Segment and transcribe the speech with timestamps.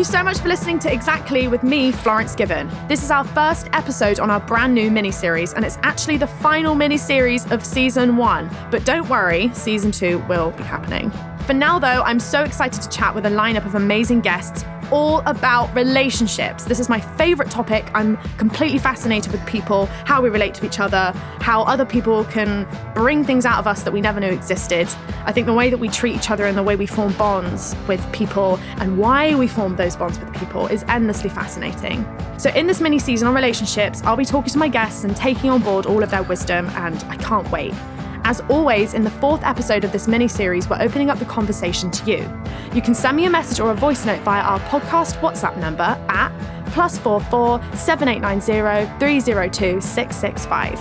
[0.00, 2.70] you so much for listening to Exactly with me, Florence Given.
[2.88, 6.26] This is our first episode on our brand new mini series, and it's actually the
[6.26, 8.48] final mini series of season one.
[8.70, 11.12] But don't worry, season two will be happening.
[11.44, 15.20] For now, though, I'm so excited to chat with a lineup of amazing guests all
[15.26, 16.64] about relationships.
[16.64, 17.90] This is my favorite topic.
[17.94, 22.66] I'm completely fascinated with people, how we relate to each other, how other people can
[22.94, 24.88] bring things out of us that we never knew existed.
[25.24, 27.74] I think the way that we treat each other and the way we form bonds
[27.88, 32.06] with people and why we form those bonds with people is endlessly fascinating.
[32.38, 35.50] So, in this mini season on relationships, I'll be talking to my guests and taking
[35.50, 37.74] on board all of their wisdom, and I can't wait.
[38.30, 41.90] As always, in the fourth episode of this mini series, we're opening up the conversation
[41.90, 42.18] to you.
[42.72, 45.98] You can send me a message or a voice note via our podcast WhatsApp number
[46.08, 46.30] at
[46.66, 50.78] plus four four seven eight nine zero three zero two six six five.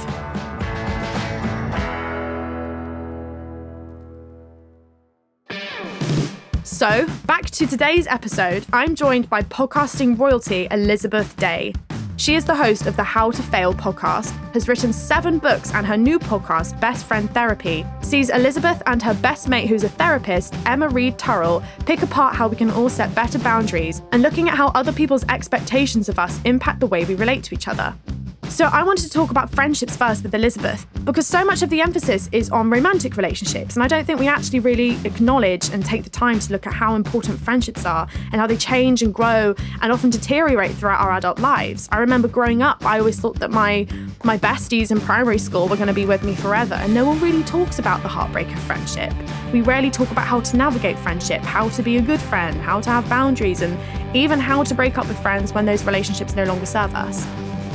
[6.63, 11.73] So, back to today's episode, I'm joined by podcasting royalty Elizabeth Day.
[12.19, 15.87] She is the host of the How to Fail podcast, has written seven books, and
[15.87, 20.53] her new podcast, Best Friend Therapy, sees Elizabeth and her best mate, who's a therapist,
[20.65, 24.55] Emma Reed Turrell, pick apart how we can all set better boundaries and looking at
[24.57, 27.95] how other people's expectations of us impact the way we relate to each other.
[28.49, 31.81] So, I wanted to talk about friendships first with Elizabeth because so much of the
[31.81, 36.03] emphasis is on romantic relationships, and I don't think we actually really acknowledge and take
[36.03, 39.55] the time to look at how important friendships are and how they change and grow
[39.81, 41.87] and often deteriorate throughout our adult lives.
[41.91, 43.87] I remember growing up, I always thought that my
[44.23, 47.19] my besties in primary school were going to be with me forever, and no one
[47.21, 49.13] really talks about the heartbreak of friendship.
[49.53, 52.81] We rarely talk about how to navigate friendship, how to be a good friend, how
[52.81, 53.77] to have boundaries, and
[54.15, 57.25] even how to break up with friends when those relationships no longer serve us.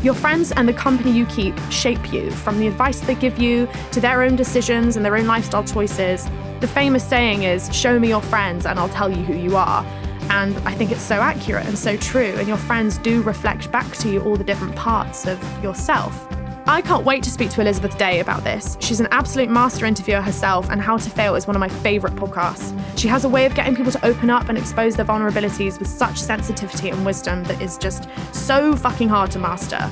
[0.04, 3.66] Your friends and the company you keep shape you, from the advice they give you
[3.92, 6.28] to their own decisions and their own lifestyle choices.
[6.60, 9.82] The famous saying is, Show me your friends and I'll tell you who you are.
[10.28, 12.34] And I think it's so accurate and so true.
[12.36, 16.28] And your friends do reflect back to you all the different parts of yourself.
[16.66, 18.78] I can't wait to speak to Elizabeth Day about this.
[18.80, 22.16] She's an absolute master interviewer herself, and How to Fail is one of my favourite
[22.16, 22.74] podcasts.
[22.98, 25.88] She has a way of getting people to open up and expose their vulnerabilities with
[25.88, 29.90] such sensitivity and wisdom that is just so fucking hard to master.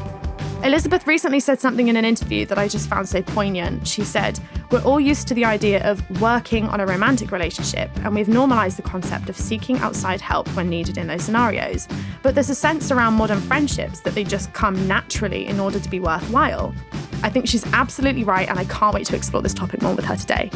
[0.64, 3.84] Elizabeth recently said something in an interview that I just found so poignant.
[3.86, 4.38] She said,
[4.70, 8.78] We're all used to the idea of working on a romantic relationship, and we've normalised
[8.78, 11.88] the concept of seeking outside help when needed in those scenarios.
[12.22, 15.90] But there's a sense around modern friendships that they just come naturally in order to
[15.90, 16.72] be worthwhile.
[17.24, 20.04] I think she's absolutely right, and I can't wait to explore this topic more with
[20.04, 20.48] her today.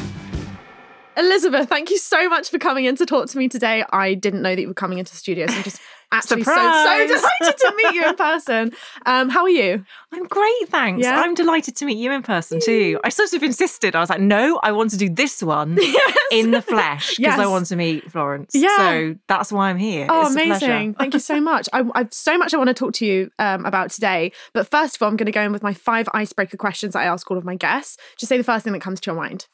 [1.16, 3.84] Elizabeth, thank you so much for coming in to talk to me today.
[3.90, 5.80] I didn't know that you were coming into the studio, so I'm just
[6.12, 8.72] actually so, so delighted to meet you in person.
[9.06, 9.82] Um, how are you?
[10.12, 11.02] I'm great, thanks.
[11.02, 11.18] Yeah?
[11.18, 13.00] I'm delighted to meet you in person too.
[13.02, 13.96] I sort of insisted.
[13.96, 16.18] I was like, no, I want to do this one yes.
[16.32, 17.38] in the flesh because yes.
[17.38, 18.50] I want to meet Florence.
[18.54, 18.76] Yeah.
[18.76, 20.06] So that's why I'm here.
[20.10, 20.94] Oh, it's amazing.
[20.94, 21.66] Thank you so much.
[21.72, 24.32] I, have so much I want to talk to you um, about today.
[24.52, 27.00] But first of all, I'm going to go in with my five icebreaker questions that
[27.00, 27.96] I ask all of my guests.
[28.18, 29.46] Just say the first thing that comes to your mind.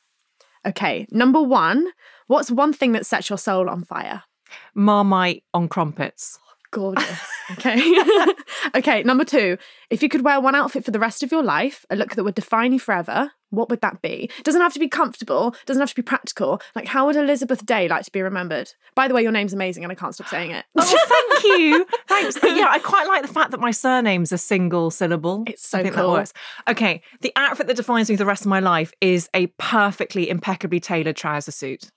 [0.67, 1.89] Okay, number one,
[2.29, 4.23] what's one thing that sets your soul on fire?
[4.75, 6.39] Marmite on crumpets.
[6.73, 7.21] Gorgeous.
[7.53, 8.03] Okay.
[8.75, 9.59] okay, number two,
[9.91, 12.25] if you could wear one outfit for the rest of your life, a look that
[12.25, 14.31] would define you forever, what would that be?
[14.43, 16.63] Doesn't have to be comfortable, doesn't have to be practical.
[16.75, 18.73] Like, how would Elizabeth Day like to be remembered?
[18.95, 20.65] By the way, your name's amazing and I can't stop saying it.
[20.75, 21.87] oh, thank you.
[22.09, 22.39] Thanks.
[22.43, 25.45] Yeah, I quite like the fact that my surname's a single syllable.
[25.47, 26.25] It's so cool.
[26.69, 30.31] Okay, the outfit that defines me for the rest of my life is a perfectly,
[30.31, 31.91] impeccably tailored trouser suit.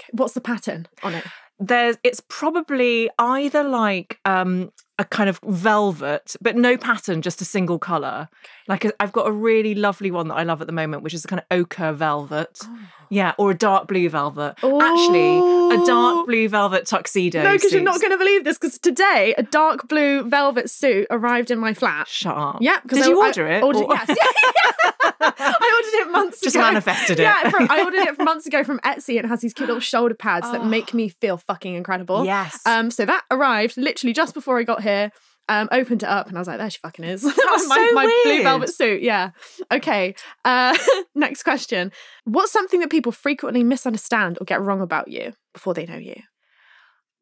[0.00, 1.24] Okay, what's the pattern on it?
[1.58, 7.44] There's it's probably either like um a kind of velvet but no pattern just a
[7.44, 8.28] single color
[8.68, 11.24] like i've got a really lovely one that i love at the moment which is
[11.24, 12.60] a kind of ochre velvet.
[12.64, 12.78] Oh.
[13.10, 14.54] yeah or a dark blue velvet.
[14.64, 14.80] Ooh.
[14.80, 18.78] actually a dark blue velvet tuxedo no because you're not going to believe this because
[18.78, 22.08] today a dark blue velvet suit arrived in my flat.
[22.08, 22.58] Shut up.
[22.60, 23.62] Yeah did I, you order it?
[23.62, 24.08] ordered, yes.
[25.20, 26.62] I ordered it months just ago.
[26.62, 27.22] Just manifested it.
[27.22, 29.18] Yeah from, I ordered it months ago from Etsy.
[29.18, 30.52] It has these cute little shoulder pads oh.
[30.52, 32.24] that make me feel fucking incredible.
[32.24, 32.60] Yes.
[32.66, 35.12] Um so that arrived literally just before I got here.
[35.48, 37.24] Um, opened it up and I was like, there she fucking is.
[37.24, 39.02] my, so my blue velvet suit.
[39.02, 39.30] Yeah.
[39.72, 40.14] Okay.
[40.44, 40.76] Uh,
[41.14, 41.92] next question.
[42.24, 46.22] What's something that people frequently misunderstand or get wrong about you before they know you?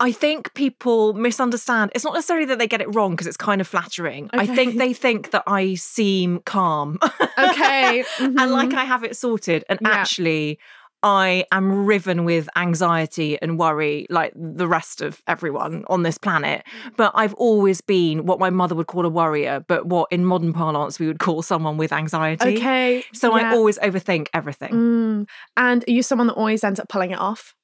[0.00, 1.92] I think people misunderstand.
[1.94, 4.30] It's not necessarily that they get it wrong because it's kind of flattering.
[4.32, 4.38] Okay.
[4.42, 6.98] I think they think that I seem calm.
[7.38, 8.02] okay.
[8.16, 8.38] Mm-hmm.
[8.38, 9.62] and like I have it sorted.
[9.68, 9.90] And yeah.
[9.90, 10.58] actually,
[11.02, 16.64] I am riven with anxiety and worry like the rest of everyone on this planet.
[16.96, 20.52] But I've always been what my mother would call a worrier, but what in modern
[20.52, 22.56] parlance we would call someone with anxiety.
[22.56, 23.04] Okay.
[23.12, 23.52] So yeah.
[23.52, 24.72] I always overthink everything.
[24.72, 25.28] Mm.
[25.56, 27.54] And are you someone that always ends up pulling it off?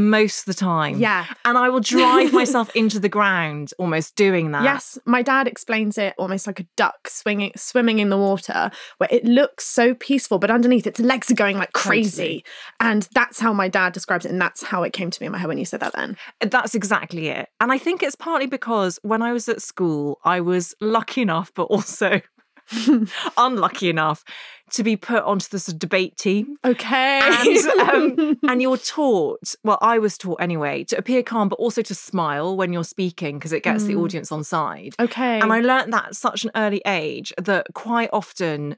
[0.00, 0.98] Most of the time.
[0.98, 1.26] Yeah.
[1.44, 4.64] And I will drive myself into the ground almost doing that.
[4.64, 9.08] Yes, my dad explains it almost like a duck swinging, swimming in the water, where
[9.10, 12.44] it looks so peaceful, but underneath its legs are going like crazy.
[12.80, 15.32] And that's how my dad describes it, and that's how it came to me in
[15.32, 15.92] my head when you said that.
[15.94, 17.48] Then uh, That's exactly it.
[17.60, 21.52] And I think it's partly because when I was at school, I was lucky enough,
[21.54, 22.20] but also
[23.36, 24.24] unlucky enough
[24.72, 26.56] to be put onto this debate team.
[26.64, 31.56] okay, And, um, and you're taught, well, I was taught anyway, to appear calm, but
[31.58, 34.02] also to smile when you're speaking because it gets the Mm.
[34.04, 34.94] audience on side.
[35.00, 38.76] okay, And I learnt that at such an early age that quite often,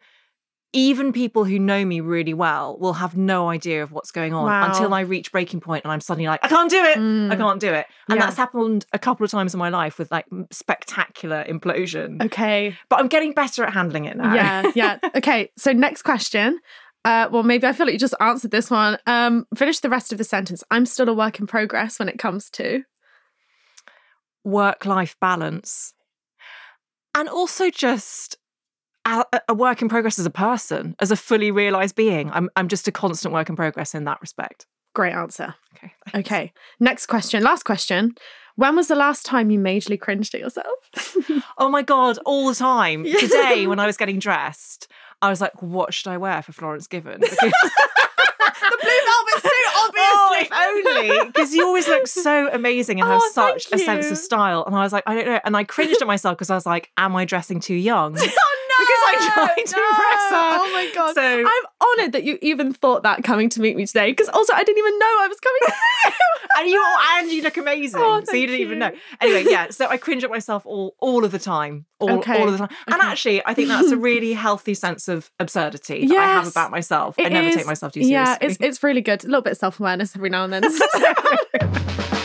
[0.75, 4.47] even people who know me really well will have no idea of what's going on
[4.47, 4.69] Wow.
[4.69, 6.97] until I reach breaking point and I'm suddenly like, I can't do it.
[6.97, 7.37] I Mm.
[7.37, 7.87] can't do it.
[8.09, 8.25] And Yeah.
[8.25, 12.23] that's happened a couple of times in my life with like spectacular implosion.
[12.25, 14.35] okay, But I'm getting better at handling it now.
[14.35, 14.99] yeah, yeah.
[15.17, 16.59] Okay, so next question.
[17.05, 18.97] Uh, well, maybe I feel like you just answered this one.
[19.07, 20.63] Um, finish the rest of the sentence.
[20.71, 22.85] I'm still a work in progress when it comes to.
[24.45, 25.95] Work life balance.
[27.15, 28.37] And also just
[29.05, 32.31] a, a work in progress as a person, as a fully realized being.
[32.31, 34.67] I'm, I'm just a constant work in progress in that respect.
[34.95, 35.55] Great answer.
[35.77, 35.93] Okay.
[36.15, 37.43] Okay, next question.
[37.43, 38.15] Last question.
[38.57, 41.17] When was the last time you majorly cringed at yourself?
[41.59, 43.05] Oh my God, all the time.
[43.05, 43.19] Yeah.
[43.21, 44.89] Today, when I was getting dressed,
[45.21, 47.21] I was like, what should I wear for Florence Given?
[47.31, 47.53] Because-
[48.61, 49.53] the blue velvet suit,
[50.15, 51.27] Oh, if only.
[51.27, 54.65] Because you always look so amazing and have Oh, thank such a sense of style.
[54.67, 55.41] And I was like, I don't know.
[55.45, 58.17] And I cringed at myself because I was like, am I dressing too young?
[58.19, 58.62] Oh!
[58.79, 60.51] Because I tried to impress her.
[60.61, 61.15] Oh my god!
[61.15, 64.11] So- I'm honoured that you even thought that coming to meet me today.
[64.11, 65.61] Because also I didn't even know I was coming.
[66.59, 66.85] and you
[67.15, 68.01] and you look amazing.
[68.03, 68.91] Oh, so you didn't even know.
[69.21, 69.71] Anyway, yeah.
[69.71, 71.87] So I cringe at myself all all of the time.
[71.99, 72.77] All, Okay, all of the time.
[72.87, 73.07] And okay.
[73.07, 77.15] actually, I think that's a really healthy sense of absurdity that I have about myself.
[77.19, 78.13] I never is- take myself too seriously.
[78.13, 79.23] Yeah, it's it's really good.
[79.25, 80.63] A little bit of self awareness every now and then.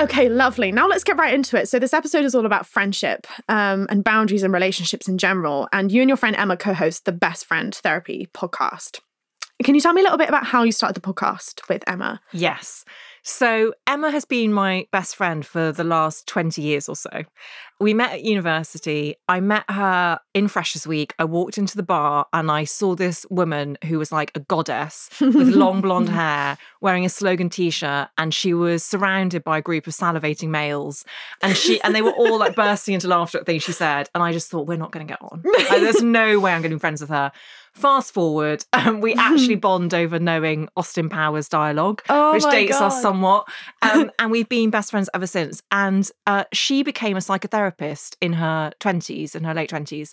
[0.00, 0.72] Okay, lovely.
[0.72, 1.68] Now let's get right into it.
[1.68, 5.68] So this episode is all about friendship um, and boundaries and relationships in general.
[5.74, 9.00] And you and your friend Emma co-host the Best Friend Therapy podcast.
[9.62, 12.18] Can you tell me a little bit about how you started the podcast with Emma?
[12.32, 12.86] Yes.
[13.22, 17.24] So Emma has been my best friend for the last 20 years or so.
[17.78, 19.16] We met at university.
[19.26, 21.14] I met her in Freshers Week.
[21.18, 25.08] I walked into the bar and I saw this woman who was like a goddess
[25.18, 29.86] with long blonde hair, wearing a slogan t-shirt, and she was surrounded by a group
[29.86, 31.06] of salivating males.
[31.42, 34.10] And she and they were all like bursting into laughter at things she said.
[34.14, 35.42] And I just thought, we're not going to get on.
[35.70, 37.32] Like, there's no way I'm getting friends with her.
[37.72, 42.94] Fast forward, um, we actually bond over knowing Austin Powers dialogue Oh which dates us
[42.94, 43.02] God.
[43.10, 43.48] Somewhat.
[43.82, 45.62] Um, and we've been best friends ever since.
[45.72, 50.12] And uh, she became a psychotherapist in her 20s, in her late 20s.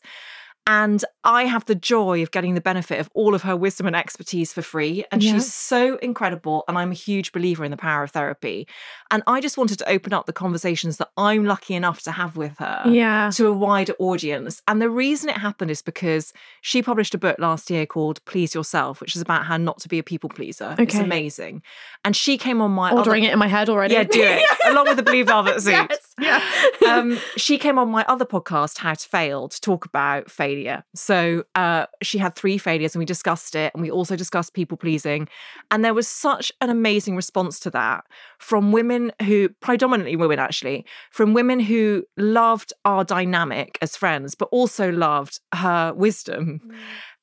[0.67, 3.95] And I have the joy of getting the benefit of all of her wisdom and
[3.95, 5.05] expertise for free.
[5.11, 5.33] And Yeah.
[5.33, 6.63] she's so incredible.
[6.67, 8.67] And I'm a huge believer in the power of therapy.
[9.09, 12.35] And I just wanted to open up the conversations that I'm lucky enough to have
[12.35, 13.29] with her Yeah.
[13.35, 14.61] to a wider audience.
[14.67, 18.53] And the reason it happened is because she published a book last year called Please
[18.53, 20.75] Yourself, which is about how not to be a people pleaser.
[20.77, 21.61] It's amazing.
[22.03, 23.93] And she came on my Ordering other, it in my head already.
[23.93, 24.43] Yeah, do it.
[24.65, 25.71] Along with the blue velvet suit.
[25.71, 26.13] yes.
[26.19, 26.41] Yeah.
[26.85, 30.56] Um, she came on my other podcast, How to Fail, to talk about failure.
[30.95, 33.73] So uh, she had three failures and we discussed it.
[33.73, 35.27] And we also discussed people pleasing.
[35.71, 38.05] And there was such an amazing response to that
[38.39, 44.49] from women who, predominantly women actually, from women who loved our dynamic as friends, but
[44.51, 46.61] also loved her wisdom.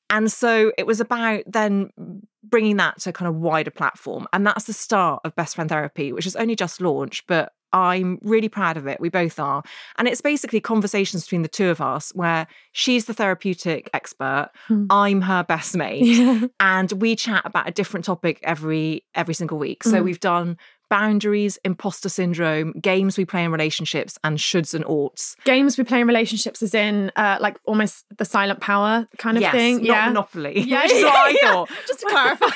[0.09, 1.89] And so it was about then
[2.43, 4.27] bringing that to kind of wider platform.
[4.33, 8.17] And that's the start of Best Friend Therapy, which has only just launched, but I'm
[8.23, 8.99] really proud of it.
[9.01, 9.61] We both are.
[9.97, 14.85] And it's basically conversations between the two of us where she's the therapeutic expert, Hmm.
[14.89, 16.47] I'm her best mate, Yeah.
[16.59, 19.83] and we chat about a different topic every every single week.
[19.83, 20.03] So Mm.
[20.05, 20.57] we've done
[20.89, 25.35] boundaries, imposter syndrome, games we play in relationships, and shoulds and oughts.
[25.45, 29.41] Games we play in relationships is in uh, like almost the silent power kind of
[29.41, 29.77] yes, thing.
[29.77, 30.07] not yeah.
[30.07, 30.59] Monopoly.
[30.65, 31.51] Yeah, which is what I yeah.
[31.51, 31.69] thought.
[31.87, 32.45] Just to clarify.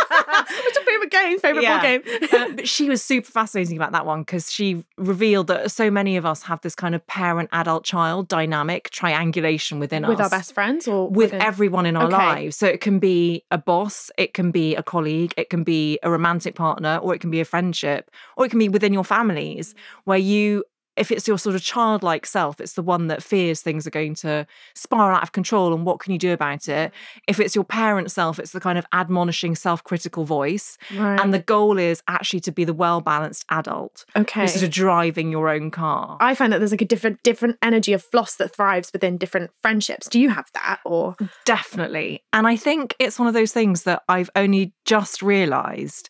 [0.00, 1.38] What's your favourite game?
[1.38, 1.80] Favourite Yeah.
[1.80, 2.28] board game?
[2.32, 6.16] Uh, but she was super fascinating about that one because she revealed that so many
[6.16, 10.32] of us have this kind of parent adult child dynamic triangulation within With us with
[10.32, 12.16] our best friends or with within- everyone in our Okay.
[12.16, 15.98] lives so it can be a boss it can be a colleague it can be
[16.02, 19.04] a romantic partner or it can be a friendship or it can be within your
[19.04, 20.64] families where you
[20.96, 24.14] if it's your sort of childlike self, it's the one that fears things are going
[24.14, 26.92] to spiral out of control and what can you do about it?
[27.28, 30.78] If it's your parent self, it's the kind of admonishing, self critical voice.
[30.96, 31.20] Right.
[31.20, 34.42] And the goal is actually to be the well balanced adult okay.
[34.42, 36.16] who's sort of driving your own car.
[36.20, 39.50] I find that there's like a different different energy of floss that thrives within different
[39.62, 40.08] friendships.
[40.08, 42.22] Do you have that or Definitely.
[42.32, 46.08] And I think it's one of those things that I've only just realized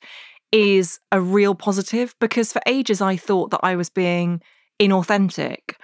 [0.56, 4.40] is a real positive because for ages I thought that I was being
[4.80, 5.74] inauthentic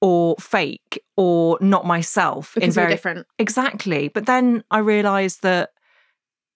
[0.00, 3.26] or fake or not myself because in very different?
[3.38, 5.70] exactly but then i realized that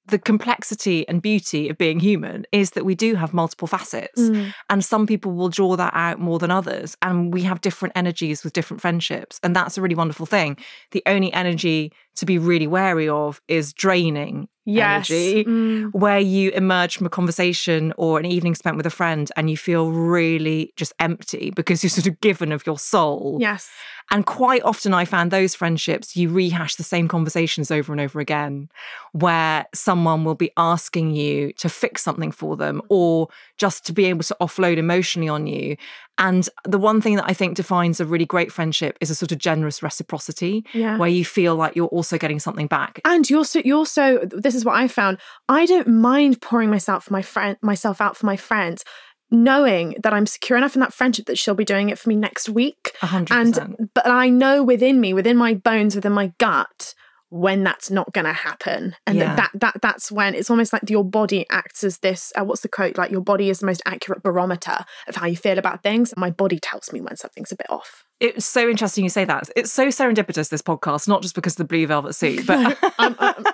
[0.09, 4.53] the complexity and beauty of being human is that we do have multiple facets Mm.
[4.71, 8.45] and some people will draw that out more than others and we have different energies
[8.45, 10.57] with different friendships and that's a really wonderful thing
[10.93, 15.09] the only energy to be really wary of is draining Yes.
[15.11, 15.93] energy Mm.
[15.93, 19.57] where you emerge from a conversation or an evening spent with a friend and you
[19.57, 23.39] feel really just empty because you're sort of given of your soul.
[23.41, 23.71] Yes.
[24.11, 28.19] And quite often I found those friendships, you rehash the same conversations over and over
[28.19, 28.69] again,
[29.13, 34.07] where someone will be asking you to fix something for them or just to be
[34.07, 35.77] able to offload emotionally on you.
[36.19, 39.33] And the one thing that I think defines a really great friendship is a sort
[39.33, 40.97] of generous reciprocity Yeah.
[40.97, 43.01] where you feel like you're also getting something back.
[43.05, 45.19] And you're so you're so this is what I found.
[45.49, 48.83] I don't mind pouring myself for my friend myself out for my friends,
[49.31, 52.17] knowing that I'm secure enough in that friendship that she'll be doing it for me
[52.17, 52.93] next week.
[53.01, 53.77] Hundred percent.
[53.79, 56.95] And but I know within me, within my bones, within my gut,
[57.31, 59.35] when that's not going to happen, and Yeah.
[59.37, 62.33] that, that that that's when it's almost like your body acts as this.
[62.39, 62.97] Uh, what's the quote?
[62.97, 64.79] Like your body is the most accurate barometer
[65.09, 66.15] of how you feel about things.
[66.17, 68.05] My body tells me when something's a bit off.
[68.21, 69.51] It's so interesting you say that.
[69.57, 73.15] It's so serendipitous, this podcast, not just because of the blue velvet suit, but I'm,
[73.19, 73.45] I'm,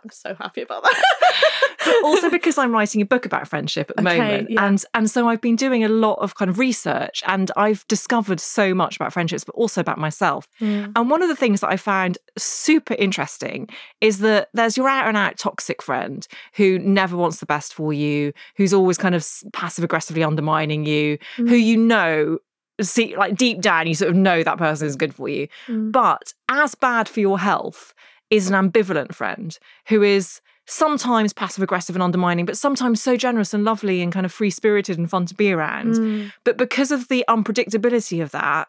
[0.04, 2.00] I'm so happy about that.
[2.04, 4.50] also because I'm writing a book about friendship at the Okay, moment.
[4.50, 4.64] yeah.
[4.66, 8.40] And and so I've been doing a lot of kind of research and I've discovered
[8.40, 10.48] so much about friendships, but also about myself.
[10.60, 10.92] Mm.
[10.96, 13.68] And one of the things that I found super interesting
[14.00, 17.92] is that there's your out and out toxic friend who never wants the best for
[17.92, 21.48] you, who's always kind of passive aggressively undermining you, Mm.
[21.48, 22.38] who you know
[22.80, 25.46] see like deep down you sort of know that person is good for you.
[25.68, 25.92] Mm.
[25.92, 27.94] But as bad for your health
[28.32, 29.58] is an ambivalent friend
[29.88, 34.24] who is sometimes passive aggressive and undermining, but sometimes so generous and lovely and kind
[34.24, 35.94] of free spirited and fun to be around.
[35.96, 36.32] Mm.
[36.42, 38.68] But because of the unpredictability of that,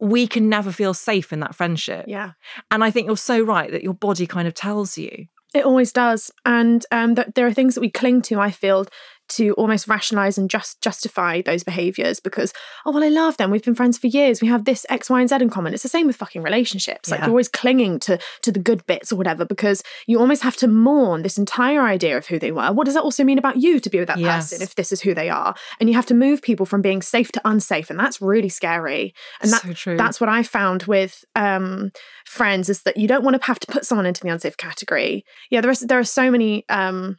[0.00, 2.04] we can never feel safe in that friendship.
[2.06, 2.32] Yeah.
[2.70, 5.28] And I think you're so right that your body kind of tells you.
[5.54, 6.30] It always does.
[6.44, 8.86] And um, th- there are things that we cling to, I feel,
[9.30, 12.52] to almost rationalize and just justify those behaviors because,
[12.86, 13.50] oh, well, I love them.
[13.50, 14.40] We've been friends for years.
[14.42, 15.72] We have this X, Y, and Z in common.
[15.74, 17.10] It's the same with fucking relationships.
[17.10, 17.26] Like Yeah.
[17.26, 20.68] you're always clinging to to the good bits or whatever because you almost have to
[20.68, 22.72] mourn this entire idea of who they were.
[22.72, 24.50] What does that also mean about you to be with that Yes.
[24.50, 25.54] person if this is who they are?
[25.80, 27.90] And you have to move people from being safe to unsafe.
[27.90, 29.14] And that's really scary.
[29.40, 29.96] And that, so true.
[29.96, 31.90] that's what I found with um,
[32.26, 35.24] friends is that you don't want to have to put someone into the unsafe category.
[35.50, 37.18] Yeah, there is there are so many um,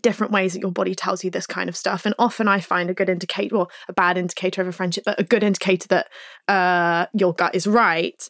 [0.00, 2.90] different ways that your body tells you this kind of stuff, and often I find
[2.90, 6.08] a good indicator, or a bad indicator of a friendship, but a good indicator that
[6.48, 8.28] uh, your gut is right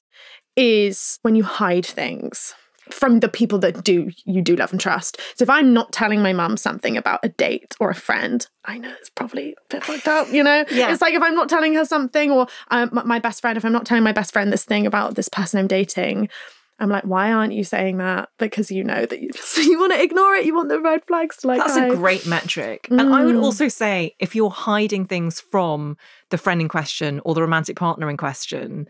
[0.57, 2.55] is when you hide things
[2.91, 5.21] from the people that do you do love and trust.
[5.37, 8.79] So if I'm not telling my mum something about a date or a friend, I
[8.79, 10.65] know it's probably a bit fucked up, you know?
[10.71, 10.93] Yeah.
[10.93, 13.73] It's like if I'm not telling her something or um, my best friend, if I'm
[13.73, 16.29] not telling my best friend this thing about this person I'm dating,
[16.83, 18.29] I'm like, why aren't you saying that?
[18.39, 20.45] Because you know that you just you want to ignore it.
[20.45, 21.59] You want the red flags to like.
[21.61, 21.93] That's hide.
[21.93, 22.89] a great metric.
[22.91, 23.43] And I would Mm.
[23.43, 25.97] also say if you're hiding things from
[26.31, 28.89] the friend in question or the romantic partner in question,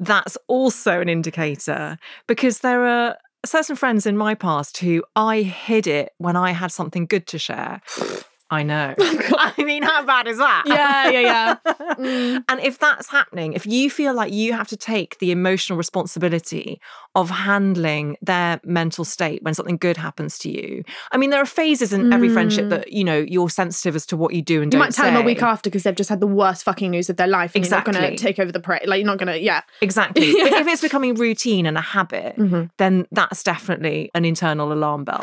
[0.00, 5.86] that's also an indicator because there are certain friends in my past who I hid
[5.86, 7.80] it when I had something good to share.
[8.48, 8.94] I know.
[8.98, 10.62] I mean, how bad is that?
[10.66, 11.56] Yeah, yeah, yeah.
[11.96, 12.44] Mm.
[12.48, 16.78] And if that's happening, if you feel like you have to take the emotional responsibility
[17.14, 21.46] of handling their mental state when something good happens to you, I mean, there are
[21.46, 22.70] phases in every friendship Mm.
[22.70, 25.16] that you know you're sensitive as to what you do and You might tell them
[25.16, 27.64] a week after because they've just had the worst fucking news of their life, and
[27.64, 28.16] you're not going Exactly.
[28.18, 28.86] to take over the parade.
[28.86, 29.62] Like you're not going to, yeah.
[29.80, 30.32] Exactly.
[30.42, 32.70] But if it's becoming routine and a habit, Mhm.
[32.76, 35.22] then that's definitely an internal alarm bell.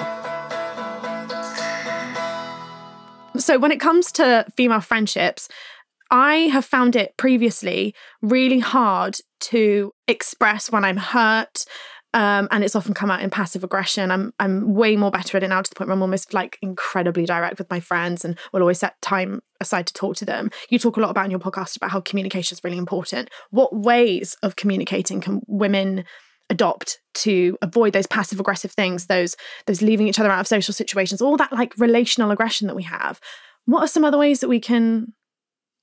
[3.37, 5.49] So when it comes to female friendships,
[6.11, 11.65] I have found it previously really hard to express when I'm hurt.
[12.15, 14.11] Um, and it's often come out in passive aggression.
[14.11, 16.59] I'm I'm way more better at it now to the point where I'm almost like
[16.61, 20.51] incredibly direct with my friends and will always set time aside to talk to them.
[20.69, 23.31] You talk a lot about in your podcast about how communication is really important.
[23.49, 26.05] What ways of communicating can women
[26.53, 29.35] adopt to avoid those passive aggressive things, those
[29.67, 32.83] those leaving each other out of social situations, all that like relational aggression that we
[32.83, 33.19] have?
[33.65, 35.13] What are some other ways that we can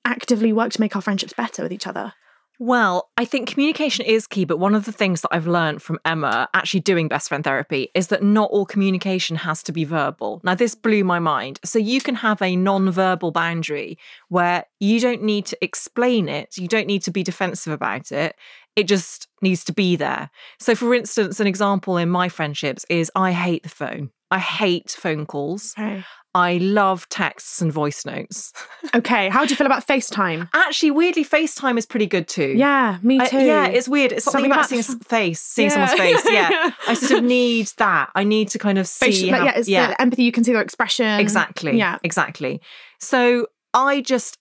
[0.05, 2.15] actively work to make our friendships better with each other?
[2.63, 5.99] Well, I think communication is key, but one of the things that I've learned from
[6.05, 10.43] Emma actually doing best friend therapy is that not all communication has to be verbal.
[10.45, 11.59] Now, this blew my mind.
[11.65, 13.97] So, you can have a non verbal boundary
[14.29, 18.37] where you don't need to explain it, you don't need to be defensive about it.
[18.77, 20.29] It just needs to be there.
[20.59, 24.11] So, for instance, an example in my friendships is I hate the phone.
[24.31, 25.75] I hate phone calls.
[25.79, 26.05] Okay.
[26.35, 28.53] I love texts and voice notes.
[28.95, 29.29] Okay.
[29.29, 30.49] How do you feel about FaceTime?
[30.53, 32.55] Actually, weirdly, FaceTime is pretty good too.
[32.57, 33.39] Yeah, me I- too.
[33.39, 34.11] yeah, it's weird.
[34.11, 35.87] It's something, Something about about seeing face, seeing Yeah.
[35.87, 36.33] someone's face.
[36.33, 38.11] Yeah, I sort of need that.
[38.17, 39.07] I need to kind of see.
[39.07, 40.25] Facial, how- yeah, it's the empathy.
[40.25, 41.21] You can see their expression.
[41.21, 41.77] exactly.
[41.79, 41.99] Yeah.
[42.03, 42.61] exactly.
[42.99, 44.39] So I just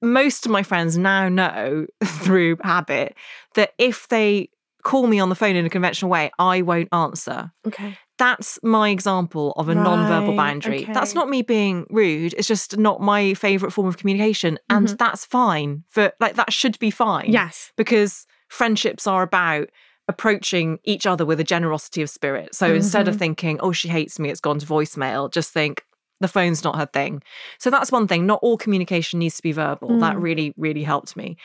[0.00, 3.14] most of my friends now know through habit
[3.54, 4.48] that if they
[4.82, 7.52] call me on the phone in a conventional way, I won't answer.
[7.66, 7.96] Okay.
[8.22, 10.84] That's my example of a non-verbal Right, boundary.
[10.84, 12.34] That's not me being rude.
[12.38, 14.96] It's just not my favorite form of communication, and Mhm.
[14.96, 15.82] that's fine.
[15.88, 17.72] For like that should be fine Yes.
[17.76, 19.70] because friendships are about
[20.06, 22.54] approaching each other with a generosity of spirit.
[22.54, 23.18] So instead of Mhm.
[23.18, 25.84] thinking, oh, she hates me, it's gone to voicemail, just think,
[26.20, 27.22] the phone's not her thing.
[27.58, 28.24] So that's one thing.
[28.24, 29.98] Not all communication needs to be verbal.
[29.98, 30.22] That Mm.
[30.22, 31.36] really, really helped me.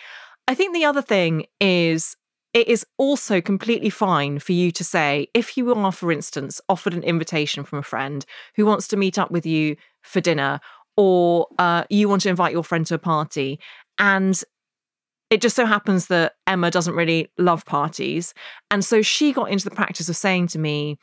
[0.48, 2.16] I think the other thing is
[2.58, 6.96] it is also completely fine for you to say, if you are, for instance, offered
[6.96, 10.60] an invitation from a friend who wants to meet up with you for dinner,
[10.96, 13.60] or uh, you want to invite your friend to a party,
[14.00, 14.44] and
[15.30, 18.34] it just so happens that Emma doesn't really love parties.
[18.72, 20.98] And so she got into the practice of saying to me,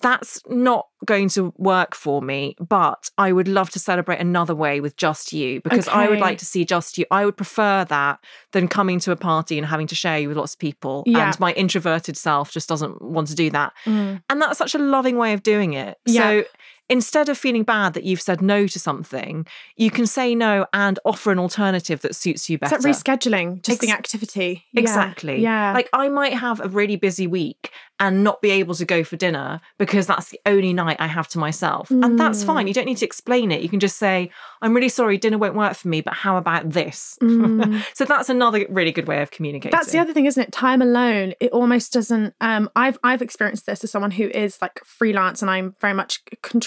[0.00, 4.80] that's not going to work for me, but I would love to celebrate another way
[4.80, 7.06] with just you because I would like to see just you.
[7.10, 8.18] I would prefer that
[8.52, 11.02] than coming to a party and having to share you with lots of people.
[11.06, 11.26] Yeah.
[11.26, 13.72] And my introverted self just doesn't want to do that.
[13.84, 14.22] Mm.
[14.28, 15.98] And that's such a loving way of doing it.
[16.04, 16.22] Yeah.
[16.22, 16.44] So
[16.88, 20.98] instead of feeling bad that you've said no to something, you can say no and
[21.04, 22.78] offer an alternative that suits you better.
[22.78, 24.64] that rescheduling just the Ex- activity?
[24.74, 25.40] Exactly.
[25.40, 25.72] Yeah.
[25.72, 29.16] Like I might have a really busy week and not be able to go for
[29.16, 31.90] dinner because that's the only night I have to myself.
[31.90, 32.46] And that's Mm.
[32.46, 32.66] fine.
[32.66, 33.62] You don't need to explain it.
[33.62, 36.70] You can just say, I'm really sorry, dinner won't work for me, but how about
[36.70, 37.16] this?
[37.22, 37.82] Mm.
[37.94, 39.70] so that's another really good way of communicating.
[39.76, 40.52] That's the other thing, isn't it?
[40.52, 42.34] Time alone, it almost doesn't.
[42.42, 46.20] Um, I've I've experienced this as someone who is like freelance, and I'm very much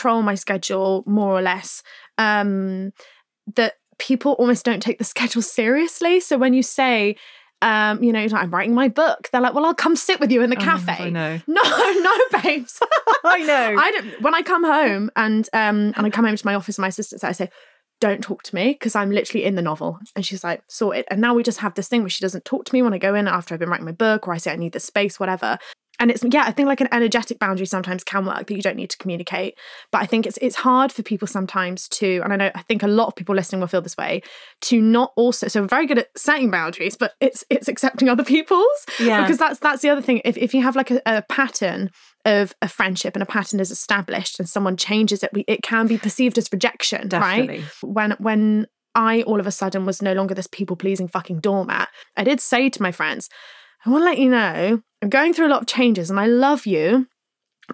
[0.10, 1.84] control my schedule more or less.
[2.18, 2.92] Um,
[3.56, 6.20] that people almost don't take the schedule seriously.
[6.20, 7.16] So when you say,
[7.62, 10.42] um, you know, I'm writing my book, they're like, well, I'll come sit with you
[10.42, 11.04] in the Oh, cafe.
[11.06, 11.40] I know.
[11.48, 12.80] No, no, babes.
[13.24, 13.76] I know.
[13.78, 14.22] I don't.
[14.22, 16.88] When I come home and um and I come home to my office, and my
[16.88, 17.50] assistant I say,
[18.00, 21.20] "Don't talk to me because I'm literally in the novel." And she's like, "Sorted." And
[21.20, 23.14] now we just have this thing where she doesn't talk to me when I go
[23.14, 25.58] in after I've been writing my book, or I say I need the space, whatever.
[26.00, 28.78] And it's yeah, I think like an energetic boundary sometimes can work that you don't
[28.78, 29.58] need to communicate.
[29.92, 32.84] But I think it's it's hard for people sometimes to, and I know I think
[32.84, 34.22] a lot of people listening will feel this way,
[34.62, 38.24] to not also so we're very good at setting boundaries, but it's it's accepting other
[38.24, 39.22] people's yeah.
[39.22, 41.90] because that's that's the other thing if, if you have like a, a pattern
[42.26, 45.88] of a friendship and a pattern is established and someone changes it we, it can
[45.88, 47.60] be perceived as rejection Definitely.
[47.60, 51.40] right when when i all of a sudden was no longer this people pleasing fucking
[51.40, 53.30] doormat i did say to my friends
[53.86, 56.26] i want to let you know i'm going through a lot of changes and i
[56.26, 57.08] love you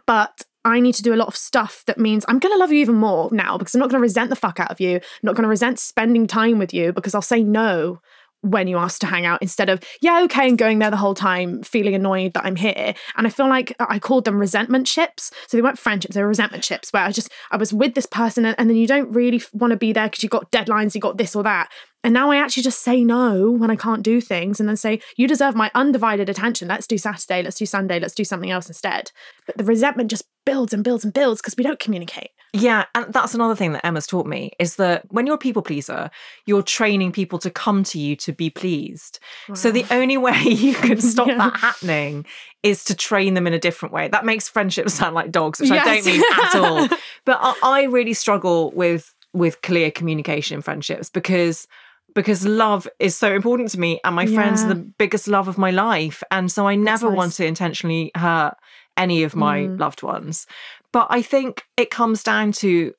[0.06, 2.72] but I need to do a lot of stuff that means I'm going to love
[2.72, 4.96] you even more now because I'm not going to resent the fuck out of you.
[4.96, 8.02] I'm not going to resent spending time with you because I'll say no
[8.42, 11.16] when you ask to hang out instead of, yeah, okay, and going there the whole
[11.16, 12.94] time, feeling annoyed that I'm here.
[13.18, 15.32] And I feel like I called them resentment ships.
[15.48, 18.06] So they weren't friendships, they were resentment ships where I just, I was with this
[18.06, 20.94] person and, and then you don't really want to be there because you've got deadlines,
[20.94, 21.70] you got this or that.
[22.06, 25.02] And now I actually just say no when I can't do things and then say,
[25.18, 26.68] you deserve my undivided attention.
[26.68, 29.12] Let's do Saturday, let's do Sunday, let's do something else instead.
[29.48, 32.30] But the resentment just builds and builds and builds because we don't communicate.
[32.54, 35.64] Yeah, and that's another thing that Emma's taught me is that when you're a people
[35.64, 36.12] pleaser,
[36.46, 39.20] you're training people to come to you to be pleased.
[39.56, 41.38] So the only way you can stop Yeah.
[41.40, 42.24] that happening
[42.62, 44.10] is to train them in a different way.
[44.10, 46.88] That makes friendships sound like dogs, which I don't mean at all.
[47.26, 51.68] But I, I really struggle with with clear communication in friendships because
[52.16, 55.58] because love is so important to me and my friends are the biggest love of
[55.58, 58.56] my life and so I never want to intentionally hurt
[58.98, 59.80] any of my Mm.
[59.80, 60.48] loved ones.
[60.94, 62.94] But I think it comes down to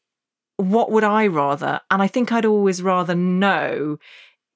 [0.58, 1.80] what would I rather?
[1.90, 3.98] And I think I'd always rather know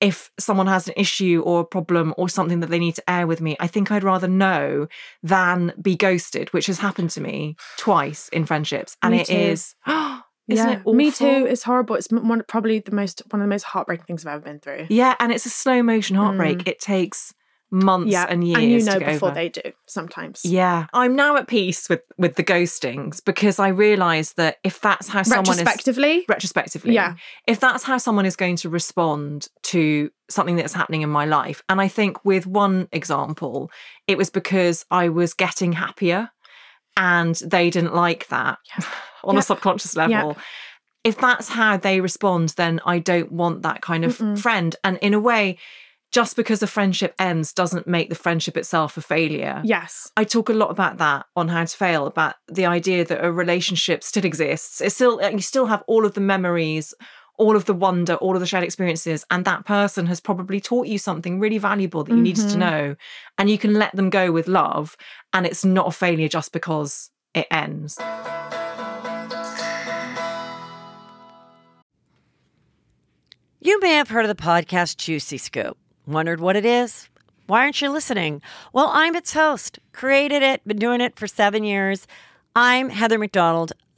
[0.01, 3.27] if someone has an issue or a problem or something that they need to air
[3.27, 3.55] with me.
[3.61, 4.87] I think I'd rather know
[5.23, 8.97] than be ghosted, which has happened to me twice in friendships.
[9.03, 9.35] And Me it too.
[9.35, 9.75] is,
[10.53, 10.95] isn't it awful?
[10.95, 11.47] Me too.
[11.49, 11.97] It's horrible.
[11.97, 14.87] It's one, probably the most one of the most heartbreaking things I've ever been through.
[14.89, 16.59] Yeah, and it's a slow motion heartbreak.
[16.59, 16.69] Mm.
[16.69, 17.35] It takes
[17.73, 19.35] months Yeah, and years and you to know get before over.
[19.37, 20.45] they do sometimes.
[20.45, 25.07] Yeah, I'm now at peace with with the ghostings because I realise that if that's
[25.07, 27.15] how someone is Retrospectively, retrospectively, Yeah.
[27.47, 31.63] if that's how someone is going to respond to something that's happening in my life,
[31.69, 33.71] and I think with one example,
[34.09, 36.31] it was because I was getting happier,
[36.97, 38.59] and they didn't like that
[39.25, 39.41] on Yeah.
[39.41, 40.37] a subconscious level.
[41.03, 44.39] If that's how they respond, then I don't want that kind of Mm-mm.
[44.39, 44.77] friend.
[44.85, 45.57] And in a way,
[46.13, 49.63] just because a friendship ends doesn't make the friendship itself a failure.
[49.65, 50.11] yes.
[50.17, 53.31] I talk a lot about that on How to Fail, about the idea that a
[53.33, 54.81] relationship still exists.
[54.81, 56.93] It's still you still have all of the memories,
[57.41, 60.87] all of the wonder, all of the shared experiences, and that person has probably taught
[60.87, 62.59] you something really valuable that you needed to Mhm.
[62.59, 62.97] know,
[63.39, 64.95] and you can let them go with love,
[65.33, 67.99] and it's not a failure just because it ends.
[73.63, 75.79] You may have heard of the podcast Juicy Scoop.
[76.07, 77.09] Wondered what it is?
[77.47, 78.43] Why aren't you listening?
[78.73, 82.07] Well, I'm its host, created it, been doing it for seven years.
[82.55, 83.73] I'm Heather McDonald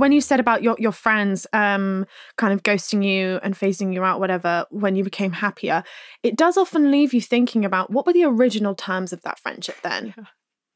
[0.00, 4.02] When you said about your your friends um kind of ghosting you and phasing you
[4.02, 5.84] out whatever when you became happier
[6.22, 9.76] it does often leave you thinking about what were the original terms of that friendship
[9.82, 10.14] then?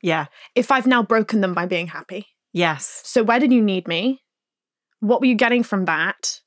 [0.03, 0.27] Yeah.
[0.55, 2.27] if i've now broken them by being happy.
[2.53, 3.01] Yes.
[3.05, 4.23] so where did you need me?
[5.01, 6.41] What were you getting from that?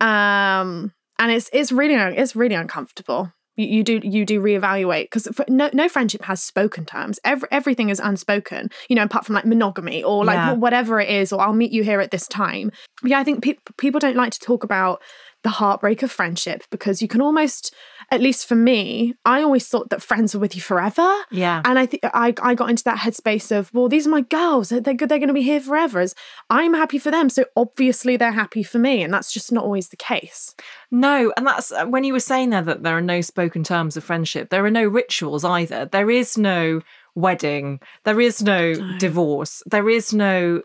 [0.00, 5.28] Um and it's it's really it's really uncomfortable you, you do you do reevaluate because
[5.48, 9.44] no no friendship has spoken terms Every, everything is unspoken you know apart from like
[9.44, 10.52] monogamy or like Yeah.
[10.54, 12.70] whatever it is or i'll meet you here at this time
[13.02, 15.02] But yeah i think pe- people don't like to talk about
[15.42, 17.74] the heartbreak of friendship because you can almost
[18.10, 21.62] at least for me i always thought that friends were with you forever Yeah.
[21.64, 24.68] and I think I I got into that headspace of well, these are my girls.
[24.68, 26.00] They're they're, they're going to be here forever.
[26.00, 26.14] As
[26.50, 29.88] I'm happy for them, so obviously they're happy for me, and that's just not always
[29.88, 30.54] the case.
[30.90, 33.96] No, and that's uh, when you were saying there that there are no spoken terms
[33.96, 34.50] of friendship.
[34.50, 35.86] There are no rituals either.
[35.86, 36.82] There is no
[37.14, 37.80] wedding.
[38.04, 38.98] There is no No.
[38.98, 39.62] divorce.
[39.66, 40.62] There is no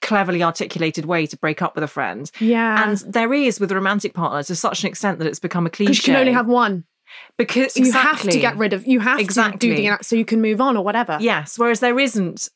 [0.00, 2.30] cleverly articulated way to break up with a friend.
[2.40, 5.66] Yeah, And there is with a romantic partner to such an extent that it's become
[5.66, 5.90] a cliche.
[5.90, 6.84] because you can only have one,
[7.36, 8.86] because so you have to get rid of.
[8.86, 9.74] You have to do Exactly.
[9.88, 11.18] the so you can move on or whatever.
[11.20, 12.48] Yes, whereas there isn't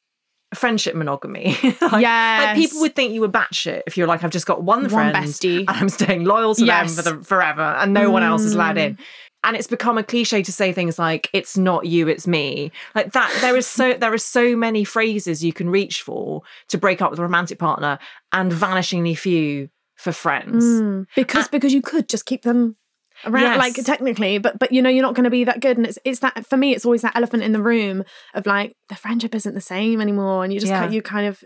[0.55, 1.57] friendship monogamy.
[1.81, 2.45] like, Yes.
[2.45, 4.91] like people would think you were batshit if you're like, I've just got one One
[4.91, 5.61] friend bestie.
[5.61, 6.95] and I'm staying loyal to Yes.
[6.95, 8.85] them for the forever and no one else is allowed Mm.
[8.87, 8.99] in.
[9.45, 13.13] And it's become a cliche to say things like "it's not you, it's me." Like
[13.13, 17.03] that, there is so there are so many phrases you can reach for to break
[17.03, 17.99] up with a romantic partner,
[18.33, 20.65] and vanishingly few for friends.
[20.65, 22.77] Mm, because because you could just keep them
[23.25, 23.59] around, Yes.
[23.77, 25.99] like technically, but but you know you're not going to be that good, and it's
[26.05, 29.35] it's that for me it's always that elephant in the room of like the friendship
[29.35, 30.89] isn't the same anymore, and you just Yeah.
[30.89, 31.43] you kind of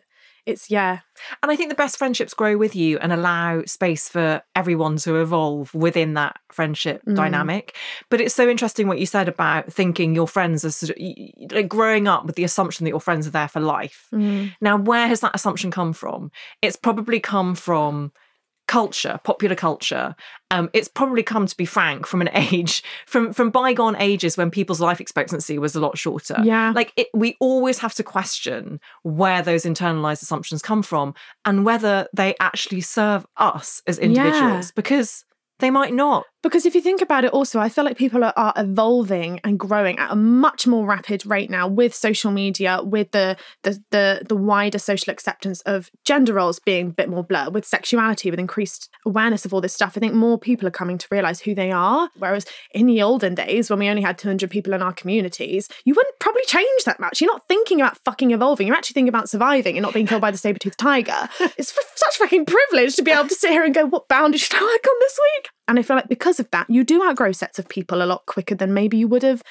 [0.46, 1.00] it's yeah
[1.42, 5.16] And I think the best friendships grow with you and allow space for everyone to
[5.20, 7.16] evolve within that friendship Mm.
[7.16, 7.74] dynamic.
[8.11, 10.96] But it's so interesting what you said about thinking your friends are sort of
[11.52, 14.06] like growing up with the assumption that your friends are there for life.
[14.14, 14.54] Mm.
[14.61, 16.30] Now, where has that assumption come from?
[16.62, 18.12] It's probably come from
[18.68, 20.14] culture, popular culture.
[20.50, 24.50] Um, it's probably come to be frank from an age from from bygone ages when
[24.50, 28.79] people's life expectancy was a lot shorter yeah like it, we always have to question
[29.02, 34.72] where those internalized assumptions come from and whether they actually serve us as individuals Yeah.
[34.76, 35.24] because
[35.59, 38.32] they might not Because if you think about it, also, I feel like people are,
[38.37, 43.11] are evolving and growing at a much more rapid rate now with social media, with
[43.11, 47.52] the, the the the wider social acceptance of gender roles being a bit more blurred,
[47.52, 49.94] with sexuality, with increased awareness of all this stuff.
[49.96, 52.11] I think more people are coming to realize who they are.
[52.16, 55.94] Whereas in the olden days, when we only had 200 people in our communities, you
[55.94, 57.20] wouldn't probably change that much.
[57.20, 58.68] You're not thinking about fucking evolving.
[58.68, 61.28] You're actually thinking about surviving and not being killed by the saber-toothed tiger.
[61.40, 64.42] it's f- such fucking privilege to be able to sit here and go, what boundaries
[64.42, 65.50] should I work on this week?
[65.68, 68.26] And I feel like because of that, you do outgrow sets of people a lot
[68.26, 69.42] quicker than maybe you would have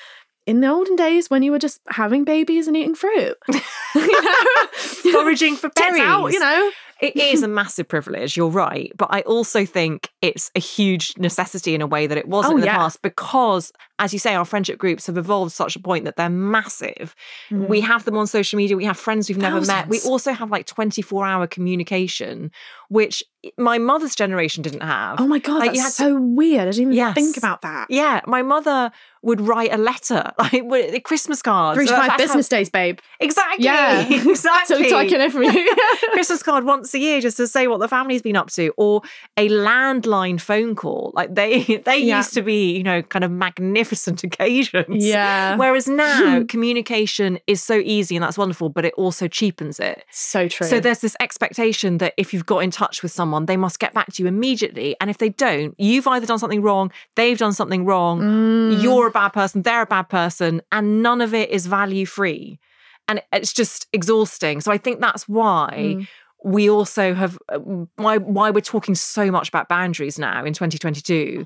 [0.47, 3.35] in the olden days when you were just having babies and eating fruit.
[3.95, 4.67] you know?
[5.11, 6.71] foraging for berries out, you know?
[7.01, 8.91] it is a massive privilege, you're right.
[8.95, 12.57] But I also think it's a huge necessity in a way that it wasn't Oh,
[12.57, 12.77] in the yeah.
[12.77, 16.17] past because, as you say, our friendship groups have evolved to such a point that
[16.17, 17.15] they're massive.
[17.49, 19.87] We have them on social media, we have friends we've never met.
[19.87, 20.05] We Mm.
[20.07, 22.51] Also have like 24 hour communication,
[22.89, 23.23] which
[23.57, 25.21] my mother's generation didn't have.
[25.21, 26.61] Oh my god, Like, that's had to- so weird.
[26.67, 27.13] I didn't even Yes.
[27.15, 27.87] think about that.
[27.89, 31.77] Yeah, my mother would write a letter, like Christmas cards.
[31.77, 32.99] Three to five how- business days, babe.
[33.19, 33.63] Exactly.
[33.65, 34.01] Yeah.
[34.09, 34.89] exactly.
[34.89, 35.75] So taking it from you.
[36.13, 39.01] Christmas card once a year just to say what the family's been up to, or
[39.37, 41.11] a landline phone call.
[41.15, 42.17] Like they they Yeah.
[42.17, 43.84] used to be, you know, kind of magnificent
[44.23, 45.03] occasions.
[45.05, 45.55] Yeah.
[45.57, 50.03] Whereas now communication is so easy and that's wonderful, but it also cheapens it.
[50.11, 50.67] so true.
[50.67, 53.93] So there's this expectation that if you've got in touch with someone, they must get
[53.93, 54.95] back to you immediately.
[54.99, 58.81] And if they don't, you've either done something wrong, they've done something wrong, Mm.
[58.81, 62.59] you're a bad person, they're a bad person, and none of it is value free.
[63.07, 64.61] And it's just exhausting.
[64.61, 66.07] So I think that's why Mm.
[66.43, 67.59] we also have uh,
[67.95, 71.45] why why we're talking so much about boundaries now in 2022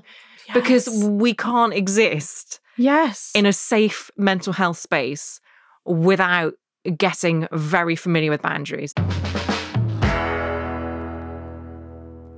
[0.54, 3.30] because we can't exist yes.
[3.34, 5.40] in a safe mental health space
[5.84, 6.54] without
[6.96, 8.94] getting very familiar with boundaries.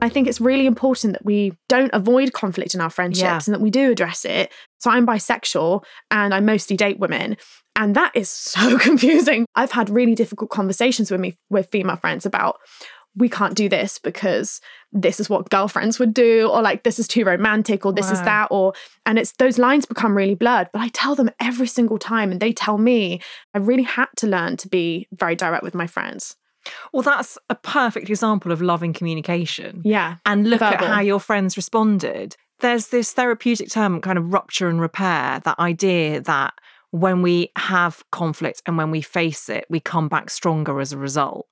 [0.02, 3.40] I think it's really important that we don't avoid conflict in our friendships Yeah.
[3.46, 4.52] and that we do address it.
[4.80, 7.36] So I'm bisexual and I mostly date women.
[7.76, 9.46] And that is so confusing.
[9.54, 12.56] I've had really difficult conversations with me with female friends about
[13.16, 14.60] we can't do this because
[14.92, 18.20] this is what girlfriends would do, or like this is too romantic, or this is
[18.22, 18.72] that, or
[19.06, 20.68] and it's those lines become really blurred.
[20.72, 23.20] But I tell them every single time, and they tell me
[23.54, 26.36] I really had to learn to be very direct with my friends.
[26.92, 29.82] Well, that's a perfect example of loving communication.
[29.84, 30.16] Yeah.
[30.24, 32.36] And look at how your friends responded.
[32.60, 36.54] There's this therapeutic term, kind of rupture and repair, that idea that
[36.92, 40.98] when we have conflict and when we face it, we come back stronger as a
[40.98, 41.48] result.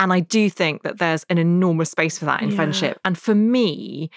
[0.00, 2.56] And I do think that there's an enormous space for that in Yeah.
[2.56, 2.98] friendship.
[3.04, 4.10] And for me,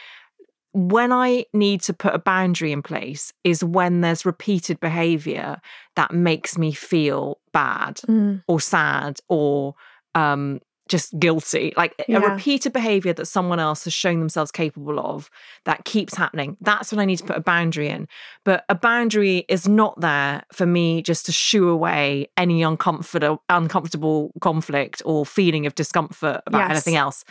[0.72, 5.62] when I need to put a boundary in place is when there's repeated behavior
[5.96, 8.42] that makes me feel bad Mm.
[8.48, 9.76] or sad or
[10.16, 15.30] um just guilty like a repeated behavior that someone else has shown themselves capable of
[15.66, 16.58] that keeps happening.
[16.62, 18.08] That's when i need to put a boundary in.
[18.44, 24.32] But a boundary is not there for me just to shoo away any uncomfortable uncomfortable
[24.42, 26.72] conflict or feeling of discomfort about Yes.
[26.72, 27.24] anything else.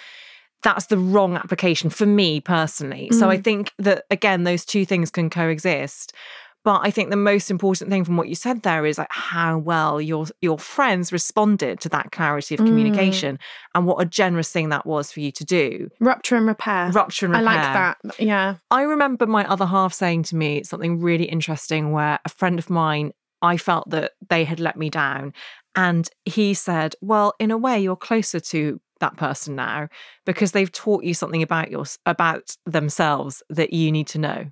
[0.63, 3.11] That's the wrong application for me personally.
[3.13, 3.45] So i mm.
[3.45, 6.15] think that again those two things can coexist
[6.65, 9.59] but I think the most important thing from what you said there is like how
[9.59, 12.67] well your your friends responded to that clarity of Mm.
[12.67, 13.39] communication
[13.75, 15.89] and what a generous thing that was for you to do.
[16.01, 16.91] Rupture and repair.
[16.91, 17.49] Rupture and repair.
[17.49, 18.21] I like that.
[18.21, 18.57] Yeah.
[18.71, 22.71] I remember my other half saying to me something really interesting where a friend of
[22.71, 25.33] mine, I felt that they had let me down.
[25.75, 29.89] And he said, Well, in a way, you're closer to that person now
[30.27, 34.47] because they've taught you something about your about themselves that you need to know.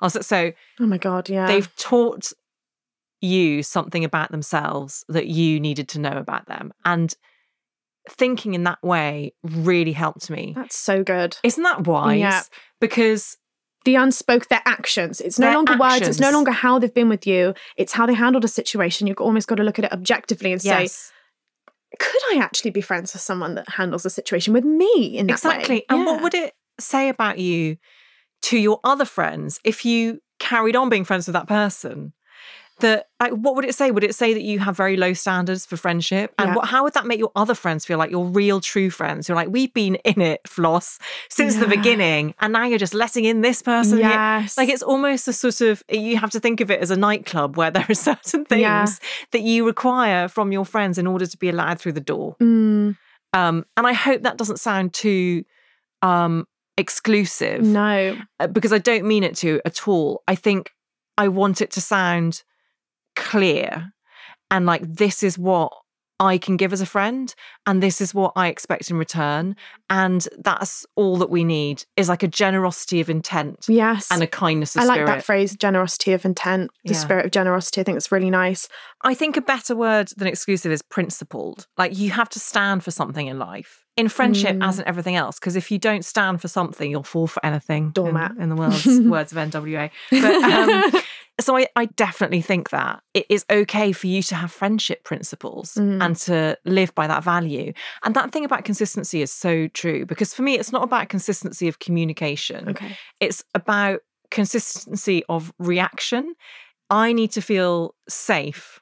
[0.00, 1.28] Like, so Oh my God.
[1.28, 1.46] Yeah.
[1.46, 2.32] they've taught
[3.20, 6.72] you something about themselves that you needed to know about them.
[6.84, 7.14] And
[8.08, 10.52] thinking in that way really helped me.
[10.56, 11.36] That's so good.
[11.42, 12.20] Isn't that wise?
[12.20, 12.42] Yeah.
[12.80, 13.36] Because
[13.84, 15.20] The unspoken, their actions.
[15.20, 16.06] It's no longer words.
[16.06, 17.54] It's no longer how they've been with you.
[17.76, 19.06] It's how they handled a situation.
[19.06, 21.12] You've almost got to look at it objectively and say, yes,
[21.98, 25.34] could I actually be friends with someone that handles a situation with me in that
[25.34, 25.76] exactly.
[25.76, 25.84] way?
[25.88, 26.04] And Yeah.
[26.06, 27.76] what would it say about you
[28.42, 32.12] to your other friends if you carried on being friends with that person?
[32.80, 33.90] That like, what would it say?
[33.90, 36.32] Would it say that you have very low standards for friendship?
[36.38, 36.54] And Yeah.
[36.54, 39.26] what, how would that make your other friends feel like your real, true friends?
[39.26, 42.94] Who are like, we've been in it, floss, since the beginning, and now you're just
[42.94, 43.98] letting in this person.
[43.98, 44.56] here." Yes.
[44.56, 47.56] Like it's almost a sort of you have to think of it as a nightclub
[47.56, 48.86] where there are certain things Yeah.
[49.32, 52.36] that you require from your friends in order to be allowed through the door.
[52.40, 52.96] Mm,
[53.32, 55.42] Um, and I hope that doesn't sound too
[56.02, 56.46] um,
[56.78, 58.16] exclusive no.
[58.40, 60.22] uh, because I don't mean it to at all.
[60.26, 60.72] I think
[61.18, 62.42] I want it to sound
[63.16, 63.92] clear
[64.50, 65.72] and like this is what
[66.20, 67.34] I can give as a friend
[67.66, 69.56] and this is what I expect in return.
[69.90, 74.08] And that's all that we need is like a generosity of intent Yes.
[74.10, 75.06] and a kindness of I like spirit.
[75.06, 76.98] that phrase, generosity of intent, the Yeah.
[77.00, 77.80] spirit of generosity.
[77.80, 78.68] I think it's really nice.
[79.02, 81.66] I think a better word than exclusive is principled.
[81.78, 83.84] Like you have to stand for something in life.
[83.96, 84.68] In friendship, Mm.
[84.68, 87.84] as in everything else, because if you don't stand for something, you'll fall for anything.
[87.86, 88.32] in- Doormat.
[88.38, 89.90] In, the world's words of NWA.
[90.10, 90.92] But, um,
[91.40, 95.74] so I, I definitely think that it is okay for you to have friendship principles
[95.74, 96.00] Mm.
[96.04, 97.72] and to live by that value.
[98.04, 101.66] And that thing about consistency is so true because for me, it's not about consistency
[101.68, 102.92] of communication okay.
[103.20, 106.34] it's about consistency of reaction.
[106.90, 108.80] I need to feel safe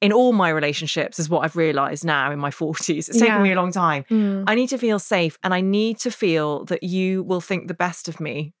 [0.00, 3.08] in all my relationships is what I've realized now in my 40s.
[3.08, 3.42] It's taken Yeah.
[3.42, 4.04] me a long time.
[4.10, 4.44] Mm.
[4.46, 7.74] I need to feel safe and I need to feel that you will think the
[7.74, 8.54] best of me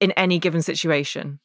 [0.00, 1.40] in any given situation.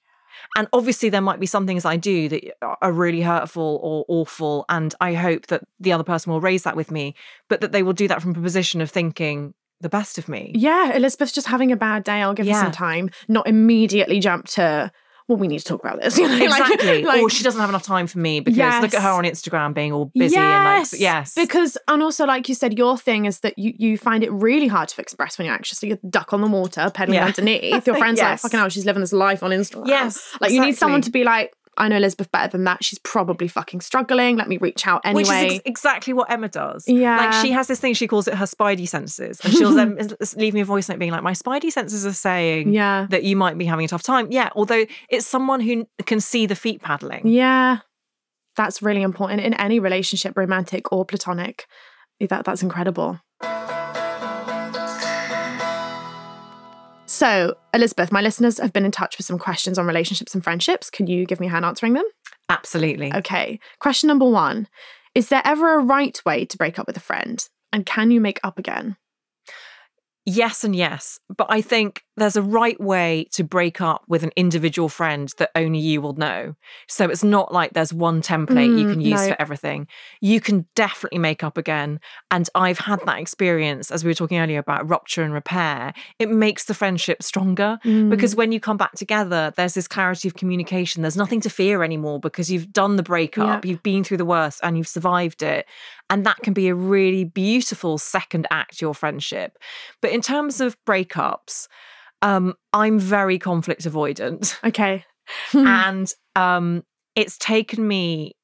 [0.55, 2.43] And obviously, there might be some things I do that
[2.81, 4.65] are really hurtful or awful.
[4.69, 7.15] And I hope that the other person will raise that with me,
[7.47, 10.51] but that they will do that from a position of thinking the best of me.
[10.55, 12.21] Yeah, Elizabeth's just having a bad day.
[12.21, 13.09] I'll give her some time.
[13.27, 14.91] Not immediately jump to,
[15.29, 16.17] well, we need to talk about this.
[16.19, 17.03] You know, like- Exactly.
[17.05, 19.73] like- or she doesn't have enough time for me because look at her on Instagram
[19.73, 21.35] being all busy and like, yes.
[21.35, 24.67] Because and also like you said, your thing is that you you find it really
[24.67, 25.77] hard to express when you're anxious.
[25.79, 27.27] So you're duck on the water, pedaling Yeah.
[27.27, 27.85] underneath.
[27.87, 29.87] Your friends are like, fucking hell, she's living this life on Instagram.
[29.87, 32.83] Yes, Like you need someone to be like, I know Elizabeth better than that.
[32.83, 34.35] She's probably fucking struggling.
[34.35, 35.21] Let me reach out anyway.
[35.21, 36.87] Which is ex- exactly what Emma does.
[36.87, 37.17] Yeah.
[37.17, 39.39] Like she has this thing, she calls it her spidey senses.
[39.43, 39.97] And she'll then
[40.35, 43.07] leave me a voice note being like, My spidey senses are saying yeah.
[43.09, 44.27] that you might be having a tough time.
[44.29, 44.49] Yeah.
[44.55, 47.27] Although it's someone who can see the feet paddling.
[47.27, 47.79] Yeah.
[48.57, 51.65] That's really important in any relationship, romantic or platonic.
[52.19, 53.21] That that's incredible.
[57.19, 60.89] So, Elizabeth, my listeners have been in touch with some questions on relationships and friendships.
[60.89, 62.05] Can you give me a hand answering them?
[62.47, 63.13] Absolutely.
[63.13, 63.59] Okay.
[63.79, 64.69] Question number one
[65.13, 67.45] Is there ever a right way to break up with a friend?
[67.73, 68.95] And can you make up again?
[70.29, 71.19] Yes and yes.
[71.35, 75.49] But I think there's a right way to break up with an individual friend that
[75.55, 76.55] only you will know.
[76.87, 79.27] So it's not like there's one template you Mm, can use no.
[79.29, 79.87] for everything.
[80.21, 81.99] You can definitely make up again.
[82.29, 85.93] And I've had that experience, as we were talking earlier about rupture and repair.
[86.19, 88.09] It makes the friendship stronger Mm.
[88.09, 91.01] because when you come back together, there's this clarity of communication.
[91.01, 94.59] There's nothing to fear anymore because you've done the breakup, you've been through the worst,
[94.61, 95.65] and you've survived it.
[96.09, 99.57] And that can be a really beautiful second act your friendship.
[100.01, 101.67] But in terms of breakups,
[102.21, 104.57] um, I'm very conflict avoidant.
[104.63, 105.05] Okay.
[105.53, 106.83] and um,
[107.15, 108.35] it's taken me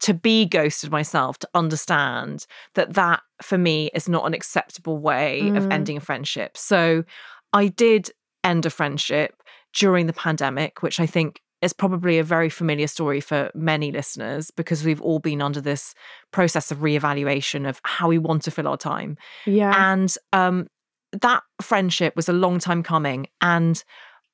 [0.00, 5.52] to be ghosted myself to understand that that for me is not an acceptable way
[5.54, 5.72] of Mm.
[5.72, 6.56] ending a friendship.
[6.56, 7.04] So
[7.52, 8.10] I did
[8.42, 9.42] end a friendship
[9.74, 14.50] during the pandemic, which I think is probably a very familiar story for many listeners
[14.50, 15.94] because we've all been under this
[16.32, 19.16] process of reevaluation of how we want to fill our time.
[19.46, 19.92] yeah.
[19.92, 20.66] And um,
[21.12, 23.28] that friendship was a long time coming.
[23.40, 23.82] And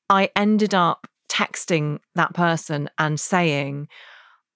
[0.08, 3.88] I ended up texting that person and saying,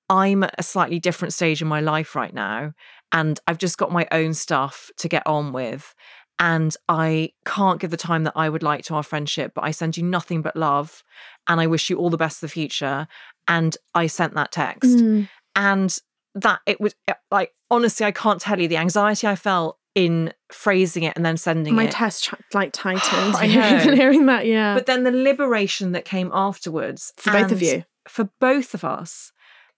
[0.08, 2.72] I'm at a slightly different stage in my life right now.
[3.12, 5.94] And I've just got my own stuff to get on with.
[6.38, 9.70] And I can't give the time that I would like to our friendship, but I
[9.70, 11.04] send you nothing but love.
[11.46, 13.06] And I wish you all the best for the future.
[13.46, 15.28] And I sent that text Mm.
[15.54, 15.96] and
[16.34, 20.32] that it was uh, like honestly i can't tell you the anxiety i felt in
[20.50, 23.36] phrasing it and then sending My it My test like tightened.
[23.36, 23.94] I Even know.
[23.94, 24.72] hearing that, yeah.
[24.74, 27.84] but then the liberation that came afterwards For both of you.
[28.08, 29.32] for both of us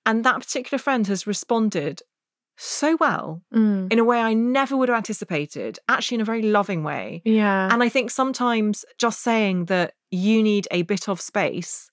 [0.06, 2.02] and that particular friend has responded
[2.56, 3.92] so well Mm.
[3.92, 7.68] in a way i never would have anticipated actually in a very loving way Yeah.
[7.72, 11.90] and i think sometimes just saying that you need a bit of space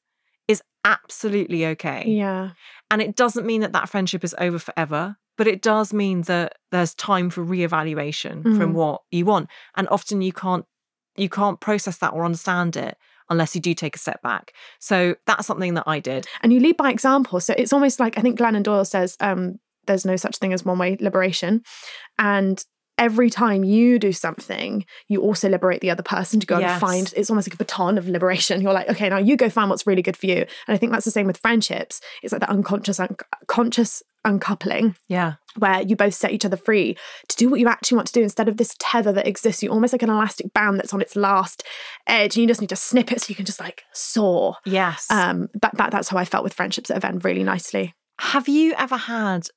[0.48, 2.52] is absolutely okay yeah.
[2.92, 6.58] And it doesn't mean that that friendship is over forever, but it does mean that
[6.72, 8.58] there's time for reevaluation Mhm.
[8.58, 9.48] from what you want.
[9.78, 10.66] And often you can't
[11.16, 12.98] you can't process that or understand it
[13.30, 14.52] unless you do take a step back.
[14.80, 16.28] So that's something that I did.
[16.42, 17.40] and you lead by example.
[17.40, 20.64] So it's almost like I think Glennon Doyle says um, there's no such thing as
[20.66, 21.62] one way liberation.
[22.20, 22.64] And
[22.98, 26.72] every time you do something, you also liberate the other person to go Yes.
[26.74, 28.62] and find it's almost like a baton of liberation.
[28.62, 30.36] You're like, okay, now you go find what's really good for you.
[30.36, 32.00] And I think that's the same with friendships.
[32.22, 33.16] It's like that unconscious, un-
[33.48, 35.34] conscious uncoupling Yeah.
[35.58, 36.96] where you both set each other free
[37.30, 39.64] to do what you actually want to do instead of this tether that exists.
[39.64, 41.64] You almost like an elastic band that's on its last
[42.06, 44.58] edge, and you just need to snip it so you can just like soar.
[44.64, 45.10] Yes.
[45.10, 47.96] Um, that, that that's how I felt with friendships that have ended really nicely.
[48.20, 49.48] Have you ever had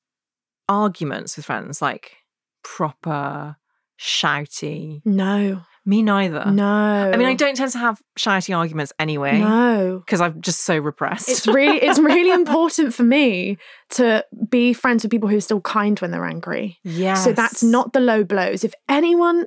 [0.69, 2.17] arguments with friends like
[2.63, 3.57] proper
[3.99, 5.03] shouty?
[5.05, 6.45] No, Me neither.
[6.47, 7.11] no.
[7.13, 10.79] I mean, I don't tend to have shouty arguments anyway No, because I'm just so
[10.79, 11.29] repressed.
[11.29, 13.59] it's really it's really important for me
[13.91, 16.79] to be friends with people who are still kind when they're angry.
[16.83, 17.15] yeah.
[17.15, 18.65] So that's not the low blows.
[18.65, 19.47] If anyone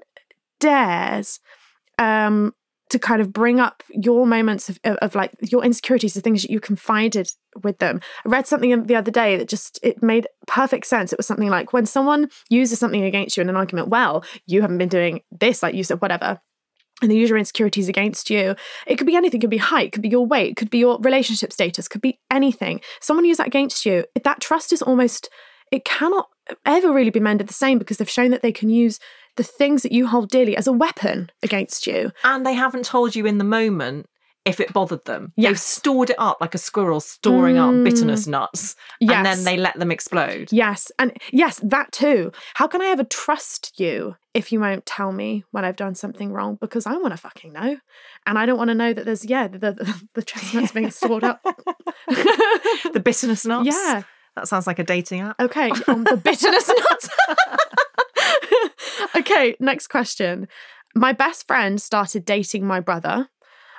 [0.60, 1.40] dares
[2.00, 2.54] um
[2.90, 6.42] to kind of bring up your moments of, of, of like your insecurities, the things
[6.42, 7.32] that you confided
[7.64, 8.00] with them.
[8.26, 11.12] I read something the other day that just it made perfect sense.
[11.12, 14.62] It was something like when someone uses something against you in an argument, well, you
[14.62, 16.40] haven't been doing this, like you said, whatever.
[17.02, 18.56] And they use your insecurities against you.
[18.88, 20.72] It could be anything, it could be height, It could be your weight, It could
[20.72, 22.82] be your relationship status, It could be anything.
[23.02, 24.06] Someone use that against you.
[24.24, 25.30] That trust is almost
[25.72, 26.30] it cannot
[26.66, 29.00] ever really be mended the same because they've shown that they can use
[29.36, 32.12] the things that you hold dearly as a weapon against you.
[32.24, 34.08] and they haven't told you in the moment
[34.46, 35.34] if it bothered them.
[35.36, 35.50] Yes.
[35.50, 37.84] They've stored it up like a squirrel storing up Mm.
[37.84, 40.48] bitterness nuts, and then they let them explode.
[40.54, 42.32] Yes, and yes, that too.
[42.56, 46.32] How can I ever trust you if you won't tell me when I've done something
[46.32, 46.58] wrong?
[46.62, 47.76] Because I want to fucking know,
[48.26, 51.26] and I don't want to know that there's yeah the the, the chestnuts being stored
[51.26, 51.42] up.
[52.08, 53.68] the bitterness nuts.
[53.68, 54.04] yeah.
[54.38, 55.42] That sounds like a dating app.
[55.42, 55.72] Okay.
[55.88, 57.10] On the bitterness nuts.
[59.16, 59.56] okay.
[59.60, 60.48] Next question.
[60.94, 63.30] My best friend started dating my brother.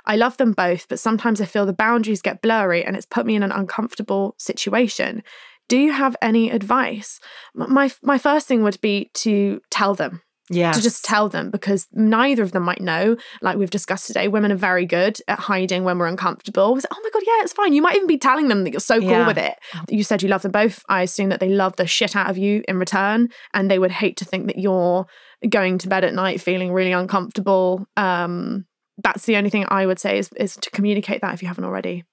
[0.04, 3.24] I love them both, but sometimes I feel the boundaries get blurry and it's put
[3.24, 5.22] me in an uncomfortable situation.
[5.68, 7.20] Do you have any advice?
[7.54, 10.72] My my first thing would be to tell them Yeah.
[10.72, 13.16] to just tell them because neither of them might know.
[13.42, 16.76] Like we've discussed today, women are very good at hiding when we're uncomfortable.
[16.76, 17.72] It's, oh my God, yeah, it's fine.
[17.72, 19.26] You might even be telling them that you're so cool Yeah.
[19.26, 19.54] with it.
[19.88, 20.82] You said you love them both.
[20.88, 23.90] I assume that they love the shit out of you in return and they would
[23.92, 25.06] hate to think that you're
[25.48, 27.86] going to bed at night feeling really uncomfortable.
[27.96, 28.66] Um,
[29.02, 31.64] that's the only thing I would say is, is to communicate that if you haven't
[31.64, 32.04] already.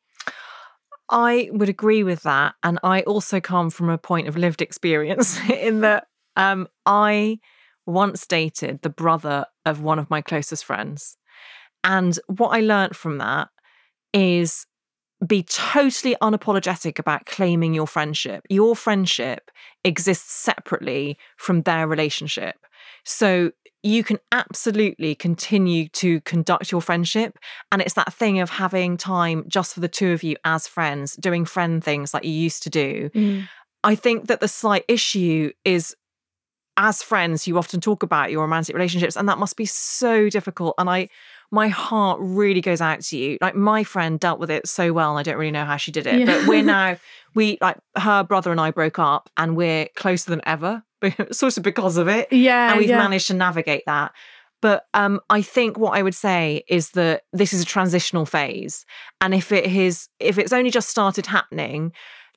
[1.09, 2.55] I would agree with that.
[2.63, 7.39] And I also come from a point of lived experience in that um, I
[7.85, 11.17] once dated the brother of one of my closest friends.
[11.83, 13.49] And what I learned from that
[14.13, 14.65] is
[15.25, 18.45] be totally unapologetic about claiming your friendship.
[18.49, 19.49] Your friendship
[19.83, 22.55] exists separately from their relationship.
[23.05, 23.51] So
[23.83, 27.37] you can absolutely continue to conduct your friendship.
[27.71, 31.15] And it's that thing of having time just for the two of you as friends,
[31.15, 33.09] doing friend things like you used to do.
[33.13, 33.47] Mm.
[33.83, 35.95] I think that the slight issue is
[36.77, 40.75] as friends, you often talk about your romantic relationships, and that must be so difficult.
[40.77, 41.09] And I,
[41.51, 43.37] my heart really goes out to you.
[43.41, 45.91] Like my friend dealt with it so well, and I don't really know how she
[45.91, 46.19] did it.
[46.19, 46.25] Yeah.
[46.25, 46.97] But we're now,
[47.35, 50.83] we like her brother and I broke up, and we're closer than ever,
[51.31, 52.71] sort of because of it Yeah.
[52.71, 52.97] and we've yeah.
[52.97, 54.11] managed to navigate that.
[54.61, 58.85] But um, I think what I would say is that this is a transitional phase,
[59.21, 61.91] and if it is, if it's only just started happening,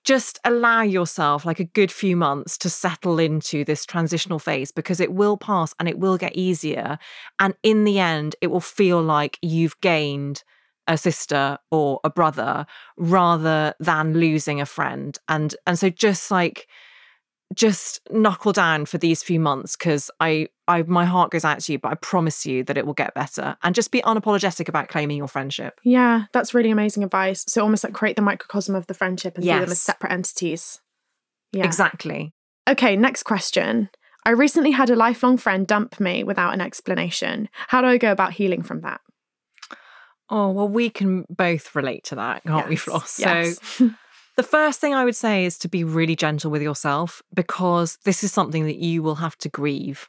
[0.09, 5.01] just allow yourself like a good few months to settle into this transitional phase because
[5.01, 6.99] it will pass and it will get easier,
[7.39, 10.43] and in the end, it will feel like you've gained
[10.87, 12.65] a sister or a brother
[12.97, 16.67] rather than losing a friend, and and so just like
[17.55, 21.73] just knuckle down for these few months because I, I, my heart goes out to
[21.73, 23.57] you, but I promise you that it will get better.
[23.63, 25.81] And just be unapologetic about claiming your friendship.
[25.83, 27.45] Yeah, that's really amazing advice.
[27.49, 30.81] So almost like create the microcosm of the friendship and see them as separate entities.
[31.53, 31.65] Yeah.
[31.65, 32.33] Exactly.
[32.69, 33.89] Okay, next question.
[34.27, 37.49] I recently had a lifelong friend dump me without an explanation.
[37.69, 39.01] How do I go about healing from that?
[40.29, 43.11] Oh well, we can both relate to that, can't we, Yes, Floss?
[43.13, 43.59] So yes.
[44.39, 48.23] the first thing I would say is to be really gentle with yourself because this
[48.23, 50.07] is something that you will have to grieve.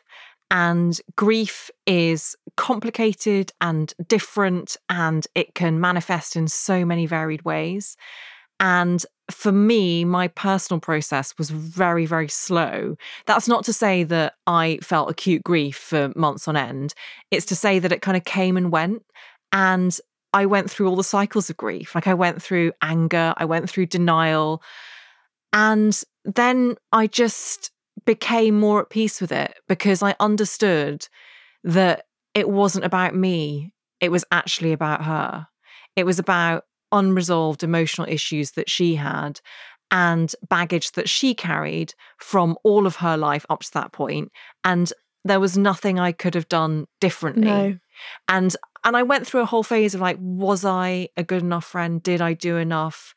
[0.51, 7.97] And grief is complicated and different, and it can manifest in so many varied ways.
[8.59, 12.97] And for me, my personal process was very, very slow.
[13.25, 16.93] That's not to say that I felt acute grief for months on end.
[17.31, 19.01] It's to say that it kind of came and went.
[19.51, 19.99] And
[20.33, 21.95] I went through all the cycles of grief.
[21.95, 24.61] Like I went through anger, I went through denial.
[25.53, 27.71] And then I just
[28.05, 31.07] became more at peace with it because I understood
[31.63, 35.47] that it wasn't about me, it was actually about her.
[35.95, 39.41] It was about unresolved emotional issues that she had
[39.91, 44.31] and baggage that she carried from all of her life up to that point.
[44.63, 44.91] And
[45.25, 47.77] there was nothing I could have done differently no.
[48.27, 51.65] and and I went through a whole phase of like, was I a good enough
[51.65, 52.01] friend?
[52.01, 53.13] Did I do enough?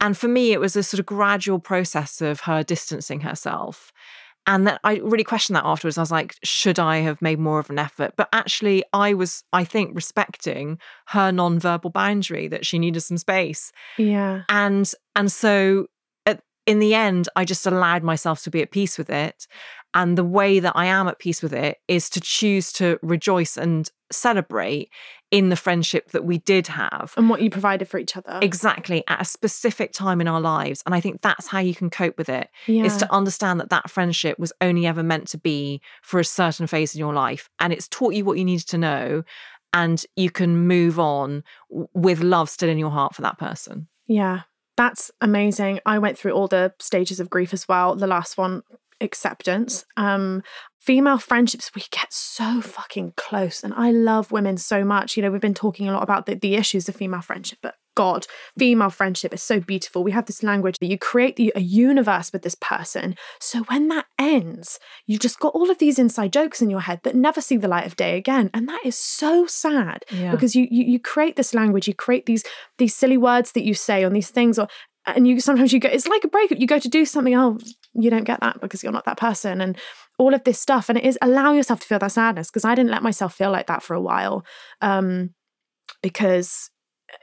[0.00, 3.92] And for me, it was a sort of gradual process of her distancing herself.
[4.46, 5.98] And then I really questioned that afterwards.
[5.98, 8.14] I was like, should I have made more of an effort?
[8.16, 10.78] But actually, I was, I think, respecting
[11.08, 13.72] her non-verbal boundary that she needed some space.
[13.98, 14.44] Yeah.
[14.48, 15.88] And and so
[16.24, 19.46] at, in the end, I just allowed myself to be at peace with it.
[19.92, 23.58] And the way that I am at peace with it is to choose to rejoice
[23.58, 24.90] and celebrate
[25.30, 27.12] in the friendship that we did have.
[27.16, 28.38] And what you provided for each other.
[28.40, 30.82] Exactly at a specific time in our lives.
[30.86, 32.84] And I think that's how you can cope with it yeah.
[32.84, 36.66] is to understand that that friendship was only ever meant to be for a certain
[36.66, 37.50] phase in your life.
[37.60, 39.22] And it's taught you what you needed to know.
[39.74, 43.88] And you can move on with love still in your heart for that person.
[44.06, 44.42] Yeah,
[44.78, 45.80] that's amazing.
[45.84, 47.94] I went through all the stages of grief as well.
[47.94, 48.62] The last one,
[49.00, 49.84] acceptance.
[49.96, 50.42] Um,
[50.78, 53.62] female friendships, we get so fucking close.
[53.62, 55.16] And I love women so much.
[55.16, 57.74] You know, we've been talking a lot about the, the issues of female friendship, but
[57.96, 58.26] God,
[58.56, 60.04] female friendship is so beautiful.
[60.04, 63.16] We have this language that you create the, a universe with this person.
[63.40, 67.00] So when that ends, you've just got all of these inside jokes in your head
[67.02, 68.50] that never see the light of day again.
[68.54, 70.30] And that is so sad Yeah.
[70.30, 72.44] because you, you you create this language, you create these
[72.78, 74.68] these silly words that you say on these things or
[75.16, 76.58] and you sometimes you go it's like a breakup.
[76.58, 77.58] You go to do something oh
[77.94, 79.76] you don't get that because you're not that person and
[80.18, 80.88] all of this stuff.
[80.88, 83.50] And it is allow yourself to feel that sadness because i didn't let myself feel
[83.50, 84.44] like that for a while
[84.80, 85.30] um
[86.02, 86.70] because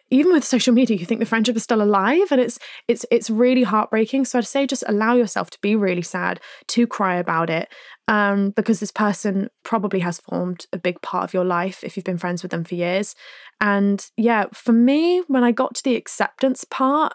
[0.09, 2.57] even with social media you think the friendship is still alive and it's
[2.87, 4.25] it's it's really heartbreaking.
[4.25, 7.69] So i'd say just allow yourself to be really sad to cry about it
[8.07, 12.05] um because this person probably has formed a big part of your life if you've
[12.05, 13.15] been friends with them for years.
[13.61, 17.13] And yeah for me when i got to the acceptance part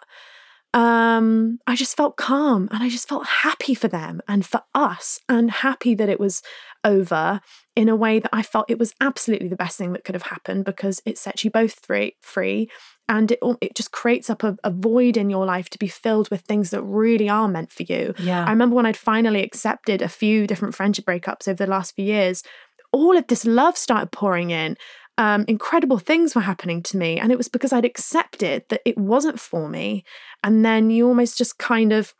[0.73, 5.19] um i just felt calm and i just felt happy for them and for us
[5.27, 6.41] and happy that it was
[6.85, 7.41] over
[7.75, 10.23] in a way that i felt it was absolutely the best thing that could have
[10.23, 12.69] happened because it sets you both free free
[13.09, 16.29] and it it just creates up a, a void in your life to be filled
[16.29, 18.45] with things that really are meant for you Yeah.
[18.45, 22.05] I remember when I'd finally accepted a few different friendship breakups over the last few
[22.05, 22.43] years,
[22.91, 24.77] all of this love started pouring in.
[25.21, 27.19] Um, incredible things were happening to me.
[27.19, 30.03] And it was because I'd accepted that it wasn't for me.
[30.43, 32.15] And then you almost just kind of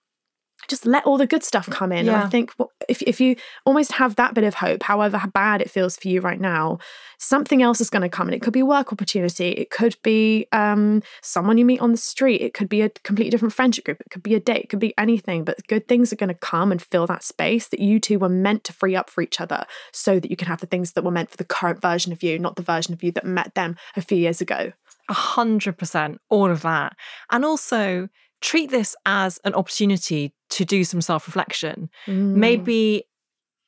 [0.68, 2.08] just let all the good stuff come in.
[2.08, 2.54] And I think
[2.88, 3.36] if, if you
[3.66, 6.80] almost have that bit of hope, however bad it feels for you right now,
[7.18, 8.28] something else is going to come.
[8.28, 9.50] And it could be a work opportunity.
[9.50, 12.42] It could be um, someone you meet on the street.
[12.42, 14.02] It could be a completely different friendship group.
[14.02, 14.64] It could be a date.
[14.64, 15.44] It could be anything.
[15.44, 18.30] But good things are going to come and fill that space that you two were
[18.30, 21.04] meant to free up for each other so that you can have the things that
[21.04, 23.56] were meant for the current version of you, not the version of you that met
[23.56, 24.72] them a few years ago.
[25.10, 26.96] A hundred percent, all of that.
[27.30, 28.08] And also
[28.42, 31.90] treat this as an opportunity to do some self reflection.
[32.08, 32.36] Mm.
[32.36, 33.04] Maybe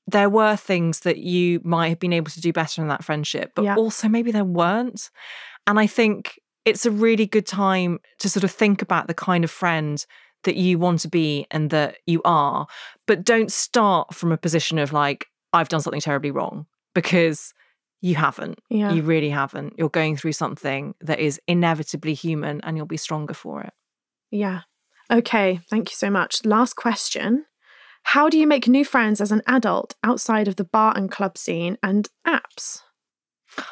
[0.08, 3.54] there were things that you might have been able to do better in that friendship,
[3.56, 3.76] but Yeah.
[3.76, 5.10] also maybe there weren't.
[5.66, 9.44] And I think it's a really good time to sort of think about the kind
[9.44, 10.06] of friend
[10.44, 12.68] that you want to be and that you are,
[13.08, 17.54] but don't start from a position of like, I've done something terribly wrong because
[18.02, 18.60] you haven't.
[18.70, 18.92] Yeah.
[18.92, 19.76] You really haven't.
[19.78, 23.72] You're going through something that is inevitably human and you'll be stronger for it.
[24.34, 24.62] Yeah.
[25.12, 25.60] Okay.
[25.70, 26.44] Thank you so much.
[26.44, 27.46] Last question.
[28.04, 31.38] How do you make new friends as an adult outside of the bar and club
[31.38, 32.82] scene and apps?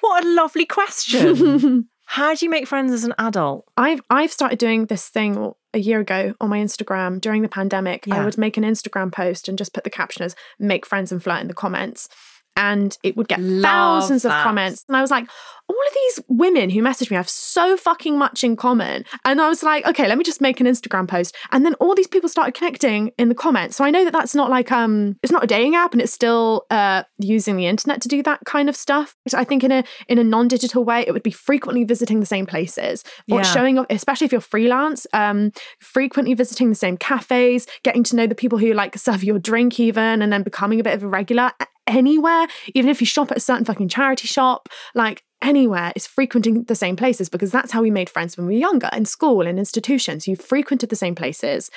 [0.00, 1.88] What a lovely question.
[2.06, 3.64] How do you make friends as an adult?
[3.78, 8.06] I've I've started doing this thing a year ago on my Instagram during the pandemic.
[8.10, 11.22] I would make an Instagram post and just put the caption as "make friends and
[11.22, 12.08] flirt" in the comments,
[12.56, 14.84] and it would get Love thousands of comments.
[14.88, 15.28] And I was like,
[15.66, 19.04] all of these women who message me have so fucking much in common.
[19.24, 21.34] And I was like, okay, let me just make an Instagram post.
[21.52, 23.76] And then all these people started connecting in the comments.
[23.76, 26.12] So I know that that's not like um, it's not a dating app, and it's
[26.12, 29.16] still uh using the internet to do that kind of stuff.
[29.26, 32.26] So I think in a in a non-digital way, it would be frequently visiting the
[32.26, 33.42] same places or Yeah.
[33.42, 35.50] showing up, especially if you're freelance, um,
[35.80, 39.80] frequently visiting the same cafes, getting to know the people who like serve your drink
[39.80, 41.50] even, and then becoming a bit of a regular
[41.86, 46.64] anywhere, even if you shop at a certain fucking charity shop, like anywhere is frequenting
[46.64, 49.46] the same places because that's how we made friends when we were younger in school
[49.46, 50.26] in institutions.
[50.26, 51.70] You frequented the same places.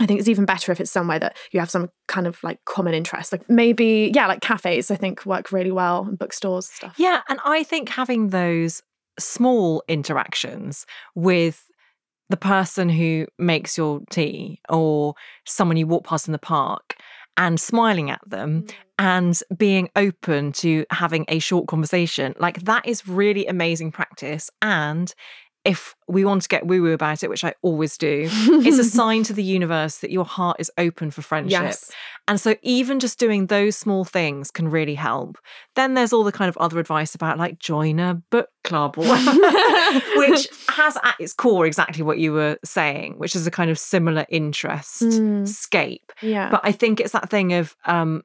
[0.00, 2.64] I think it's even better if it's somewhere that you have some kind of like
[2.64, 3.32] common interest.
[3.32, 6.94] Like maybe, yeah, like cafes, I think work really well and bookstores stuff.
[6.98, 8.80] Yeah, and I think having those
[9.18, 10.86] small interactions
[11.16, 11.64] with
[12.30, 16.96] the person who makes your tea or someone you walk past in the park
[17.38, 18.72] and smiling at them mm.
[18.98, 24.50] and being open to having a short conversation, like that is really amazing practice.
[24.60, 25.14] And
[25.68, 28.84] if we want to get woo woo about it, which I always do, it's a
[28.98, 31.60] sign to the universe that your heart is open for friendship.
[31.60, 31.90] Yes.
[32.26, 35.36] And so, even just doing those small things can really help.
[35.76, 39.04] Then there's all the kind of other advice about like join a book club or
[40.16, 43.78] which has at its core exactly what you were saying, which is a kind of
[43.78, 45.46] similar interest Mm.
[45.46, 46.12] scape.
[46.22, 46.50] Yeah.
[46.50, 48.22] But I think it's that thing of um,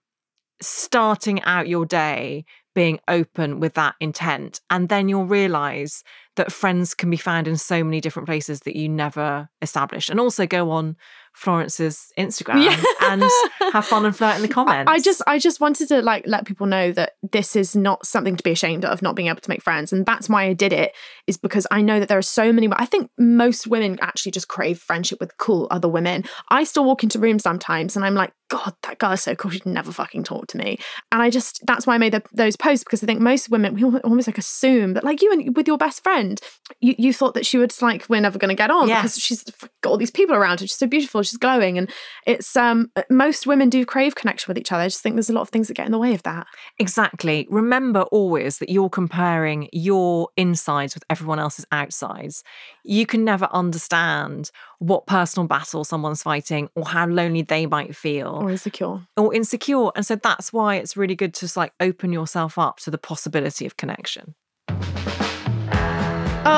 [0.61, 4.59] starting out your day being open with that intent.
[4.69, 6.03] And then you'll realize
[6.35, 10.09] that friends can be found in so many different places that you never established.
[10.09, 10.95] And also go on
[11.35, 12.83] Florence's Instagram Yeah.
[13.11, 13.23] and
[13.73, 14.89] have fun and flirt in the comments.
[14.91, 18.35] I just I just wanted to like let people know that this is not something
[18.35, 20.73] to be ashamed of not being able to make friends and that's why I did
[20.73, 20.93] it
[21.25, 24.47] is because I know that there are so many I think most women actually just
[24.47, 26.23] crave friendship with cool other women.
[26.49, 29.65] I still walk into rooms sometimes and I'm like god that is so cool she'd
[29.65, 30.77] never fucking talk to me.
[31.11, 33.73] And I just that's why I made the, those posts because I think most women
[33.73, 36.39] we almost like assume that like you and with your best friend.
[36.79, 39.01] You, you thought that she would like we're never going to get on Yeah.
[39.01, 39.43] because she's
[39.81, 40.67] got all these people around her.
[40.67, 41.23] She's so beautiful.
[41.23, 41.89] She's glowing, and
[42.25, 44.83] it's um most women do crave connection with each other.
[44.83, 46.45] I just think there's a lot of things that get in the way of that.
[46.79, 47.47] Exactly.
[47.49, 52.43] Remember always that you're comparing your insides with everyone else's outsides.
[52.83, 54.51] You can never understand
[54.87, 58.99] what personal battle someone's fighting or how lonely they might feel Or insecure.
[59.15, 59.89] or insecure.
[59.95, 62.97] And so that's why it's really good to just like open yourself up to the
[62.97, 64.35] possibility of connection.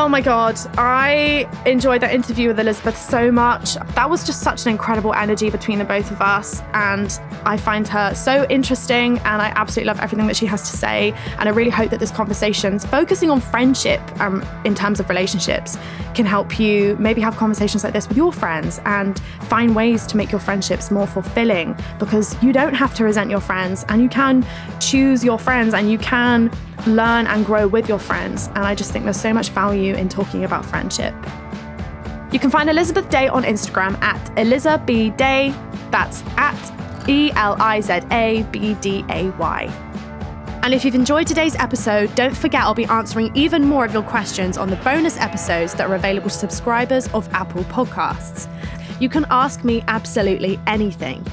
[0.06, 0.56] Oh my God.
[0.78, 3.74] I enjoyed that interview with Elizabeth so much.
[3.95, 6.62] That was just such an incredible energy between the both of us.
[6.74, 10.78] And I find her so interesting and I absolutely love everything that she has to
[10.78, 11.12] say.
[11.39, 15.76] And I really hope that this conversation's focusing on friendship um, in terms of relationships
[16.14, 20.18] can help you maybe have conversations like this with your friends and find ways to
[20.18, 24.08] make your friendships more fulfilling because you don't have to resent your friends and you
[24.08, 24.45] can
[24.80, 26.51] choose your friends and you can
[26.88, 28.47] learn and grow with your friends.
[28.47, 31.13] And I just think there's so much value in talking about friendship.
[32.32, 35.53] You can find Elizabeth Day on Instagram at Eliza B Day.
[35.91, 39.82] That's at E L I Z A B D A Y.
[40.63, 44.01] And if you've enjoyed today's episode, don't forget I'll be answering even more of your
[44.01, 48.49] questions on the bonus episodes that are available to subscribers of Apple Podcasts.
[48.99, 51.23] You can ask me absolutely anything.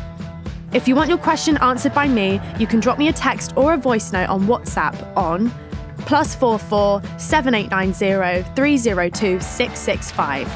[0.72, 3.74] If you want your question answered by me, you can drop me a text or
[3.74, 5.52] a voice note on WhatsApp on
[5.98, 10.48] plus four four seven eight nine zero three zero two six six five.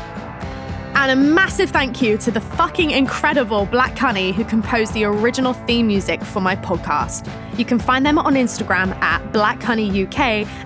[0.97, 5.53] And a massive thank you to the fucking incredible Black Honey who composed the original
[5.53, 7.31] theme music for my podcast.
[7.59, 10.19] You can find them on Instagram at Black Honey UK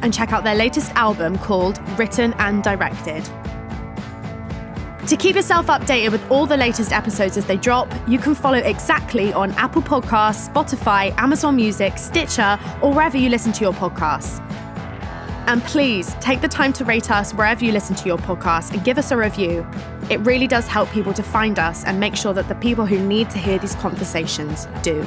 [0.03, 3.29] and check out their latest album called Written and Directed.
[5.11, 8.59] To keep yourself updated with all the latest episodes as they drop, you can follow
[8.59, 14.39] exactly on Apple Podcasts, Spotify, Amazon Music, Stitcher, or wherever you listen to your podcasts.
[15.49, 18.85] And please take the time to rate us wherever you listen to your podcast and
[18.85, 19.67] give us a review.
[20.11, 23.05] It really does help people to find us and make sure that the people who
[23.05, 25.05] need to hear these conversations do.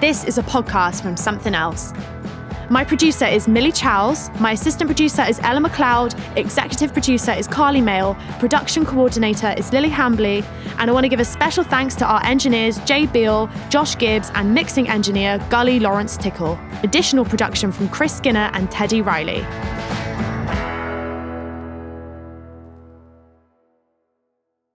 [0.00, 1.92] This is a podcast from Something Else.
[2.72, 4.30] My producer is Millie Chowles.
[4.38, 6.14] My assistant producer is Ella McLeod.
[6.36, 8.16] Executive producer is Carly Mail.
[8.38, 10.44] Production coordinator is Lily Hambley.
[10.78, 14.30] And I want to give a special thanks to our engineers Jay Beale, Josh Gibbs,
[14.36, 16.56] and mixing engineer Gully Lawrence Tickle.
[16.84, 19.44] Additional production from Chris Skinner and Teddy Riley.